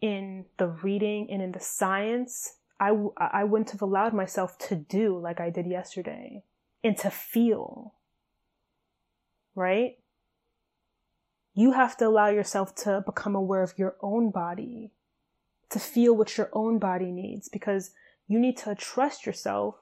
in 0.00 0.46
the 0.56 0.68
reading 0.68 1.28
and 1.30 1.42
in 1.42 1.52
the 1.52 1.60
science, 1.60 2.56
I 2.80 2.88
w- 2.88 3.12
I 3.16 3.44
wouldn't 3.44 3.70
have 3.70 3.82
allowed 3.82 4.12
myself 4.12 4.58
to 4.68 4.74
do 4.74 5.18
like 5.18 5.40
I 5.40 5.50
did 5.50 5.66
yesterday 5.66 6.42
and 6.82 6.96
to 6.98 7.10
feel. 7.10 7.94
Right? 9.54 9.98
You 11.54 11.72
have 11.72 11.96
to 11.98 12.08
allow 12.08 12.28
yourself 12.28 12.74
to 12.76 13.02
become 13.06 13.36
aware 13.36 13.62
of 13.62 13.78
your 13.78 13.96
own 14.00 14.30
body, 14.30 14.90
to 15.70 15.78
feel 15.78 16.14
what 16.16 16.36
your 16.36 16.50
own 16.52 16.78
body 16.78 17.12
needs, 17.12 17.48
because 17.48 17.92
you 18.26 18.40
need 18.40 18.56
to 18.58 18.74
trust 18.74 19.24
yourself 19.24 19.76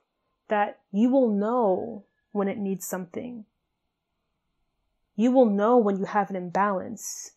that 0.48 0.81
you 0.90 1.09
will 1.09 1.31
know 1.31 2.05
when 2.33 2.48
it 2.48 2.59
needs 2.59 2.87
something. 2.87 3.46
You 5.16 5.31
will 5.31 5.46
know 5.46 5.78
when 5.78 5.96
you 5.96 6.05
have 6.05 6.28
an 6.28 6.37
imbalance 6.37 7.33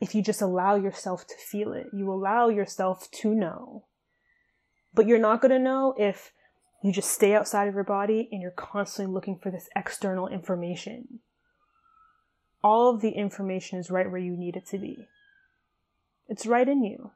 if 0.00 0.14
you 0.14 0.22
just 0.22 0.42
allow 0.42 0.76
yourself 0.76 1.26
to 1.26 1.34
feel 1.36 1.72
it. 1.72 1.86
You 1.92 2.10
allow 2.12 2.48
yourself 2.48 3.10
to 3.10 3.34
know. 3.34 3.84
But 4.94 5.06
you're 5.06 5.18
not 5.18 5.40
going 5.40 5.52
to 5.52 5.58
know 5.58 5.94
if 5.98 6.32
you 6.82 6.92
just 6.92 7.10
stay 7.10 7.34
outside 7.34 7.68
of 7.68 7.74
your 7.74 7.84
body 7.84 8.28
and 8.32 8.40
you're 8.40 8.50
constantly 8.50 9.12
looking 9.12 9.38
for 9.38 9.50
this 9.50 9.68
external 9.76 10.28
information 10.28 11.20
all 12.62 12.94
of 12.94 13.00
the 13.00 13.10
information 13.10 13.78
is 13.78 13.90
right 13.90 14.10
where 14.10 14.20
you 14.20 14.36
need 14.36 14.56
it 14.56 14.66
to 14.66 14.78
be. 14.78 15.08
It's 16.28 16.46
right 16.46 16.68
in 16.68 16.84
you. 16.84 17.10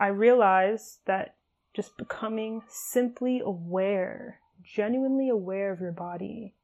I 0.00 0.08
realize 0.08 0.98
that 1.06 1.34
just 1.74 1.96
becoming 1.96 2.62
simply 2.68 3.40
aware, 3.44 4.40
genuinely 4.62 5.28
aware 5.28 5.72
of 5.72 5.80
your 5.80 5.92
body, 5.92 6.54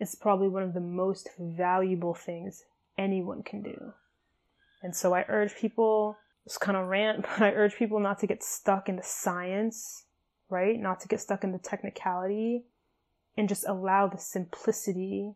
is 0.00 0.14
probably 0.14 0.48
one 0.48 0.62
of 0.62 0.74
the 0.74 0.80
most 0.80 1.28
valuable 1.38 2.14
things 2.14 2.64
anyone 2.98 3.42
can 3.42 3.62
do. 3.62 3.92
And 4.82 4.94
so 4.94 5.14
I 5.14 5.24
urge 5.28 5.54
people, 5.54 6.16
just 6.44 6.60
kind 6.60 6.76
of 6.76 6.86
rant, 6.86 7.22
but 7.38 7.42
I 7.42 7.50
urge 7.50 7.76
people 7.76 8.00
not 8.00 8.18
to 8.20 8.26
get 8.26 8.42
stuck 8.42 8.88
in 8.88 8.96
the 8.96 9.02
science, 9.02 10.04
right? 10.48 10.78
Not 10.78 11.00
to 11.00 11.08
get 11.08 11.20
stuck 11.20 11.44
in 11.44 11.52
the 11.52 11.58
technicality 11.58 12.64
and 13.36 13.48
just 13.48 13.66
allow 13.66 14.06
the 14.06 14.18
simplicity 14.18 15.34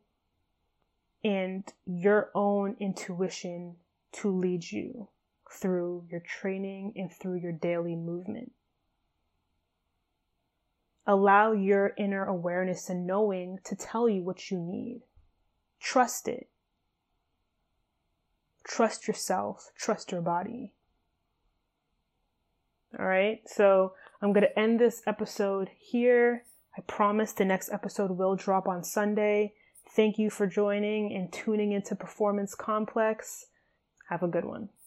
and 1.25 1.65
your 1.85 2.31
own 2.35 2.77
intuition 2.79 3.77
to 4.13 4.31
lead 4.31 4.71
you 4.71 5.09
through 5.51 6.05
your 6.11 6.21
training 6.21 6.93
and 6.97 7.11
through 7.13 7.39
your 7.39 7.53
daily 7.53 7.97
movement. 7.97 8.53
Allow 11.07 11.53
your 11.53 11.93
inner 11.97 12.25
awareness 12.25 12.91
and 12.91 13.07
knowing 13.07 13.59
to 13.65 13.75
tell 13.75 14.09
you 14.09 14.23
what 14.23 14.51
you 14.51 14.59
need. 14.59 15.03
Trust 15.81 16.29
it. 16.29 16.49
Trust 18.63 19.09
yourself. 19.09 19.71
Trust 19.75 20.13
your 20.13 20.21
body. 20.21 20.75
All 22.97 23.07
right. 23.07 23.41
So 23.47 23.93
I'm 24.23 24.33
going 24.33 24.47
to 24.47 24.59
end 24.59 24.79
this 24.79 25.03
episode 25.07 25.71
here. 25.77 26.45
I 26.77 26.83
promise 26.83 27.33
the 27.33 27.45
next 27.45 27.73
episode 27.73 28.13
will 28.13 28.37
drop 28.37 28.69
on 28.69 28.85
Sunday. 28.85 29.55
Thank 29.97 30.19
you 30.19 30.31
for 30.31 30.47
joining 30.47 31.13
and 31.13 31.33
tuning 31.33 31.73
into 31.73 31.97
Performance 31.97 32.55
Complex. 32.55 33.47
Have 34.11 34.23
a 34.23 34.29
good 34.29 34.45
one. 34.45 34.69